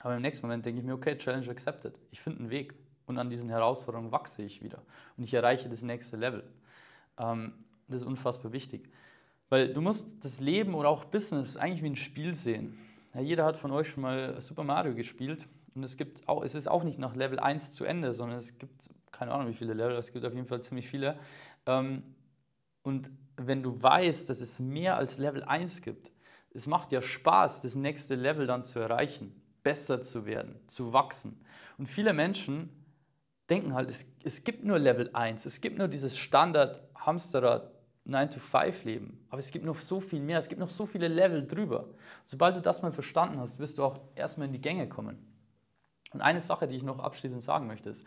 Aber 0.00 0.16
im 0.16 0.22
nächsten 0.22 0.46
Moment 0.46 0.64
denke 0.64 0.80
ich 0.80 0.86
mir, 0.86 0.94
okay, 0.94 1.16
Challenge 1.16 1.48
accepted. 1.50 1.98
Ich 2.10 2.20
finde 2.20 2.40
einen 2.40 2.50
Weg 2.50 2.74
und 3.06 3.18
an 3.18 3.28
diesen 3.28 3.50
Herausforderungen 3.50 4.12
wachse 4.12 4.42
ich 4.42 4.62
wieder 4.62 4.82
und 5.16 5.24
ich 5.24 5.34
erreiche 5.34 5.68
das 5.68 5.82
nächste 5.82 6.16
Level. 6.16 6.44
Ähm, 7.18 7.52
das 7.88 8.02
ist 8.02 8.06
unfassbar 8.06 8.52
wichtig, 8.52 8.88
weil 9.48 9.72
du 9.72 9.80
musst 9.80 10.24
das 10.24 10.40
Leben 10.40 10.74
oder 10.74 10.88
auch 10.88 11.04
Business 11.04 11.56
eigentlich 11.56 11.82
wie 11.82 11.90
ein 11.90 11.96
Spiel 11.96 12.34
sehen. 12.34 12.78
Ja, 13.14 13.20
jeder 13.20 13.44
hat 13.44 13.56
von 13.56 13.72
euch 13.72 13.88
schon 13.88 14.02
mal 14.02 14.40
Super 14.40 14.62
Mario 14.62 14.94
gespielt 14.94 15.46
und 15.74 15.82
es 15.82 15.96
gibt 15.96 16.28
auch, 16.28 16.44
es 16.44 16.54
ist 16.54 16.68
auch 16.68 16.84
nicht 16.84 16.98
nach 16.98 17.16
Level 17.16 17.40
1 17.40 17.72
zu 17.72 17.84
Ende, 17.84 18.14
sondern 18.14 18.38
es 18.38 18.56
gibt 18.58 18.88
keine 19.10 19.32
Ahnung 19.32 19.48
wie 19.48 19.54
viele 19.54 19.74
Level, 19.74 19.96
es 19.96 20.12
gibt 20.12 20.24
auf 20.24 20.34
jeden 20.34 20.46
Fall 20.46 20.62
ziemlich 20.62 20.88
viele. 20.88 21.18
Ähm, 21.66 22.02
und 22.82 23.10
wenn 23.46 23.62
du 23.62 23.82
weißt, 23.82 24.28
dass 24.28 24.40
es 24.40 24.58
mehr 24.60 24.96
als 24.96 25.18
Level 25.18 25.42
1 25.44 25.82
gibt, 25.82 26.10
es 26.52 26.66
macht 26.66 26.92
ja 26.92 27.00
Spaß, 27.00 27.62
das 27.62 27.74
nächste 27.74 28.14
Level 28.14 28.46
dann 28.46 28.64
zu 28.64 28.80
erreichen, 28.80 29.40
besser 29.62 30.02
zu 30.02 30.26
werden, 30.26 30.58
zu 30.66 30.92
wachsen. 30.92 31.44
Und 31.78 31.86
viele 31.86 32.12
Menschen 32.12 32.70
denken 33.48 33.74
halt, 33.74 33.88
es, 33.88 34.12
es 34.24 34.44
gibt 34.44 34.64
nur 34.64 34.78
Level 34.78 35.10
1, 35.12 35.46
es 35.46 35.60
gibt 35.60 35.78
nur 35.78 35.88
dieses 35.88 36.16
Standard-Hamsterrad 36.18 37.70
9-to-5-Leben. 38.06 39.26
Aber 39.28 39.38
es 39.38 39.50
gibt 39.50 39.64
noch 39.64 39.80
so 39.80 40.00
viel 40.00 40.20
mehr, 40.20 40.38
es 40.38 40.48
gibt 40.48 40.60
noch 40.60 40.68
so 40.68 40.86
viele 40.86 41.08
Level 41.08 41.46
drüber. 41.46 41.88
Sobald 42.26 42.56
du 42.56 42.60
das 42.60 42.82
mal 42.82 42.92
verstanden 42.92 43.38
hast, 43.38 43.58
wirst 43.58 43.78
du 43.78 43.84
auch 43.84 44.00
erstmal 44.14 44.46
in 44.46 44.52
die 44.52 44.60
Gänge 44.60 44.88
kommen. 44.88 45.18
Und 46.12 46.20
eine 46.20 46.40
Sache, 46.40 46.66
die 46.66 46.76
ich 46.76 46.82
noch 46.82 46.98
abschließend 46.98 47.42
sagen 47.42 47.66
möchte, 47.66 47.90
ist, 47.90 48.04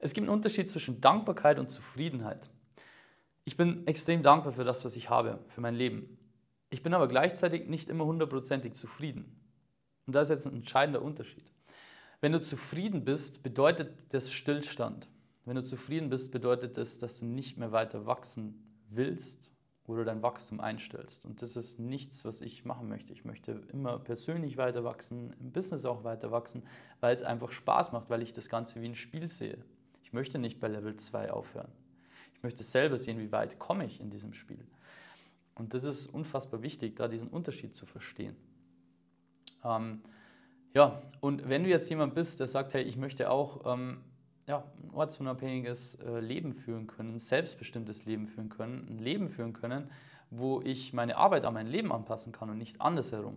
es 0.00 0.12
gibt 0.12 0.26
einen 0.26 0.36
Unterschied 0.36 0.70
zwischen 0.70 1.00
Dankbarkeit 1.00 1.58
und 1.58 1.70
Zufriedenheit. 1.70 2.48
Ich 3.48 3.56
bin 3.56 3.86
extrem 3.86 4.22
dankbar 4.22 4.52
für 4.52 4.64
das, 4.64 4.84
was 4.84 4.94
ich 4.94 5.08
habe, 5.08 5.38
für 5.48 5.62
mein 5.62 5.74
Leben. 5.74 6.18
Ich 6.68 6.82
bin 6.82 6.92
aber 6.92 7.08
gleichzeitig 7.08 7.66
nicht 7.66 7.88
immer 7.88 8.04
hundertprozentig 8.04 8.74
zufrieden. 8.74 9.40
Und 10.06 10.14
da 10.14 10.20
ist 10.20 10.28
jetzt 10.28 10.44
ein 10.44 10.56
entscheidender 10.56 11.00
Unterschied. 11.00 11.50
Wenn 12.20 12.32
du 12.32 12.42
zufrieden 12.42 13.06
bist, 13.06 13.42
bedeutet 13.42 13.94
das 14.10 14.30
Stillstand. 14.30 15.08
Wenn 15.46 15.56
du 15.56 15.64
zufrieden 15.64 16.10
bist, 16.10 16.30
bedeutet 16.30 16.76
das, 16.76 16.98
dass 16.98 17.20
du 17.20 17.24
nicht 17.24 17.56
mehr 17.56 17.72
weiter 17.72 18.04
wachsen 18.04 18.82
willst 18.90 19.50
oder 19.86 20.04
dein 20.04 20.22
Wachstum 20.22 20.60
einstellst. 20.60 21.24
Und 21.24 21.40
das 21.40 21.56
ist 21.56 21.78
nichts, 21.78 22.26
was 22.26 22.42
ich 22.42 22.66
machen 22.66 22.90
möchte. 22.90 23.14
Ich 23.14 23.24
möchte 23.24 23.62
immer 23.72 23.98
persönlich 23.98 24.58
weiter 24.58 24.84
wachsen, 24.84 25.34
im 25.40 25.52
Business 25.52 25.86
auch 25.86 26.04
weiter 26.04 26.30
wachsen, 26.30 26.64
weil 27.00 27.14
es 27.14 27.22
einfach 27.22 27.50
Spaß 27.50 27.92
macht, 27.92 28.10
weil 28.10 28.20
ich 28.20 28.34
das 28.34 28.50
Ganze 28.50 28.82
wie 28.82 28.88
ein 28.90 28.94
Spiel 28.94 29.26
sehe. 29.26 29.64
Ich 30.02 30.12
möchte 30.12 30.38
nicht 30.38 30.60
bei 30.60 30.68
Level 30.68 30.96
2 30.96 31.32
aufhören. 31.32 31.72
Ich 32.38 32.42
möchte 32.44 32.62
selber 32.62 32.98
sehen, 32.98 33.18
wie 33.18 33.32
weit 33.32 33.58
komme 33.58 33.84
ich 33.84 34.00
in 34.00 34.10
diesem 34.10 34.32
Spiel. 34.32 34.64
Und 35.56 35.74
das 35.74 35.82
ist 35.82 36.06
unfassbar 36.06 36.62
wichtig, 36.62 36.94
da 36.94 37.08
diesen 37.08 37.26
Unterschied 37.28 37.74
zu 37.74 37.84
verstehen. 37.84 38.36
Ähm, 39.64 40.02
ja, 40.72 41.02
und 41.20 41.48
wenn 41.48 41.64
du 41.64 41.68
jetzt 41.68 41.90
jemand 41.90 42.14
bist, 42.14 42.38
der 42.38 42.46
sagt, 42.46 42.74
hey, 42.74 42.82
ich 42.82 42.96
möchte 42.96 43.28
auch 43.28 43.62
ähm, 43.66 44.02
ja, 44.46 44.62
ein 44.84 44.90
ortsunabhängiges 44.94 45.96
äh, 45.96 46.20
Leben 46.20 46.54
führen 46.54 46.86
können, 46.86 47.16
ein 47.16 47.18
selbstbestimmtes 47.18 48.04
Leben 48.04 48.28
führen 48.28 48.50
können, 48.50 48.86
ein 48.88 48.98
Leben 48.98 49.28
führen 49.28 49.52
können, 49.52 49.90
wo 50.30 50.62
ich 50.62 50.92
meine 50.92 51.16
Arbeit 51.16 51.44
an 51.44 51.54
mein 51.54 51.66
Leben 51.66 51.90
anpassen 51.90 52.32
kann 52.32 52.50
und 52.50 52.58
nicht 52.58 52.80
andersherum, 52.80 53.36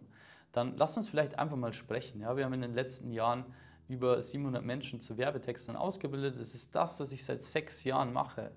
dann 0.51 0.77
lass 0.77 0.95
uns 0.95 1.09
vielleicht 1.09 1.39
einfach 1.39 1.57
mal 1.57 1.73
sprechen. 1.73 2.21
Ja, 2.21 2.37
wir 2.37 2.45
haben 2.45 2.53
in 2.53 2.61
den 2.61 2.75
letzten 2.75 3.11
Jahren 3.11 3.45
über 3.87 4.21
700 4.21 4.63
Menschen 4.63 5.01
zu 5.01 5.17
Werbetextern 5.17 5.75
ausgebildet. 5.75 6.39
Das 6.39 6.53
ist 6.53 6.75
das, 6.75 6.99
was 6.99 7.11
ich 7.11 7.25
seit 7.25 7.43
sechs 7.43 7.83
Jahren 7.83 8.13
mache, 8.13 8.51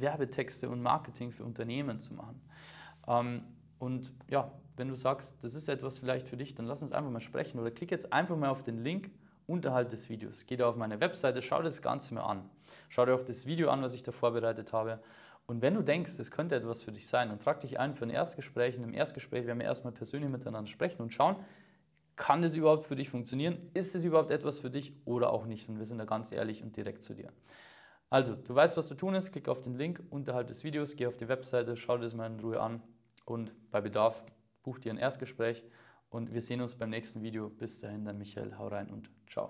Werbetexte 0.00 0.68
und 0.68 0.82
Marketing 0.82 1.32
für 1.32 1.44
Unternehmen 1.44 2.00
zu 2.00 2.14
machen. 2.14 2.40
Ähm, 3.06 3.42
und 3.78 4.12
ja, 4.28 4.52
wenn 4.76 4.88
du 4.88 4.94
sagst, 4.94 5.36
das 5.42 5.54
ist 5.54 5.68
etwas 5.68 5.98
vielleicht 5.98 6.28
für 6.28 6.36
dich, 6.36 6.54
dann 6.54 6.66
lass 6.66 6.82
uns 6.82 6.92
einfach 6.92 7.10
mal 7.10 7.20
sprechen 7.20 7.58
oder 7.58 7.70
klick 7.70 7.90
jetzt 7.90 8.12
einfach 8.12 8.36
mal 8.36 8.48
auf 8.48 8.62
den 8.62 8.82
Link 8.82 9.10
unterhalb 9.46 9.90
des 9.90 10.08
Videos. 10.08 10.44
Geh 10.46 10.56
da 10.56 10.68
auf 10.68 10.76
meine 10.76 11.00
Webseite, 11.00 11.42
schau 11.42 11.62
das 11.62 11.82
Ganze 11.82 12.14
mal 12.14 12.22
an. 12.22 12.48
Schau 12.88 13.06
dir 13.06 13.14
auch 13.14 13.24
das 13.24 13.46
Video 13.46 13.70
an, 13.70 13.82
was 13.82 13.94
ich 13.94 14.02
da 14.02 14.12
vorbereitet 14.12 14.72
habe. 14.72 15.00
Und 15.46 15.62
wenn 15.62 15.74
du 15.74 15.82
denkst, 15.82 16.16
das 16.18 16.30
könnte 16.30 16.54
etwas 16.54 16.82
für 16.82 16.92
dich 16.92 17.08
sein, 17.08 17.30
dann 17.30 17.38
trag 17.38 17.60
dich 17.60 17.80
ein 17.80 17.94
für 17.94 18.04
ein 18.04 18.10
Erstgespräch. 18.10 18.76
Und 18.76 18.84
im 18.84 18.92
Erstgespräch 18.92 19.46
werden 19.46 19.58
wir 19.58 19.66
erstmal 19.66 19.94
persönlich 19.94 20.30
miteinander 20.30 20.70
sprechen 20.70 21.00
und 21.00 21.14
schauen, 21.14 21.36
kann 22.16 22.42
das 22.42 22.54
überhaupt 22.54 22.84
für 22.84 22.96
dich 22.96 23.08
funktionieren? 23.08 23.70
Ist 23.72 23.94
es 23.94 24.04
überhaupt 24.04 24.30
etwas 24.30 24.60
für 24.60 24.70
dich 24.70 24.92
oder 25.06 25.32
auch 25.32 25.46
nicht? 25.46 25.68
Und 25.68 25.78
wir 25.78 25.86
sind 25.86 25.98
da 25.98 26.04
ganz 26.04 26.32
ehrlich 26.32 26.62
und 26.62 26.76
direkt 26.76 27.02
zu 27.02 27.14
dir. 27.14 27.32
Also, 28.10 28.34
du 28.34 28.54
weißt, 28.54 28.76
was 28.76 28.88
zu 28.88 28.94
tun 28.94 29.14
ist. 29.14 29.32
Klick 29.32 29.48
auf 29.48 29.60
den 29.60 29.74
Link 29.76 30.02
unterhalb 30.10 30.48
des 30.48 30.64
Videos, 30.64 30.96
geh 30.96 31.06
auf 31.06 31.16
die 31.16 31.28
Webseite, 31.28 31.76
schau 31.76 31.96
dir 31.96 32.04
das 32.04 32.14
mal 32.14 32.26
in 32.26 32.40
Ruhe 32.40 32.60
an 32.60 32.82
und 33.24 33.52
bei 33.70 33.80
Bedarf 33.80 34.24
buch 34.62 34.78
dir 34.78 34.92
ein 34.92 34.98
Erstgespräch 34.98 35.64
und 36.10 36.32
wir 36.32 36.42
sehen 36.42 36.60
uns 36.60 36.74
beim 36.74 36.90
nächsten 36.90 37.22
Video. 37.22 37.50
Bis 37.50 37.78
dahin, 37.78 38.04
dein 38.04 38.18
Michael, 38.18 38.56
hau 38.58 38.68
rein 38.68 38.90
und 38.90 39.10
ciao. 39.28 39.46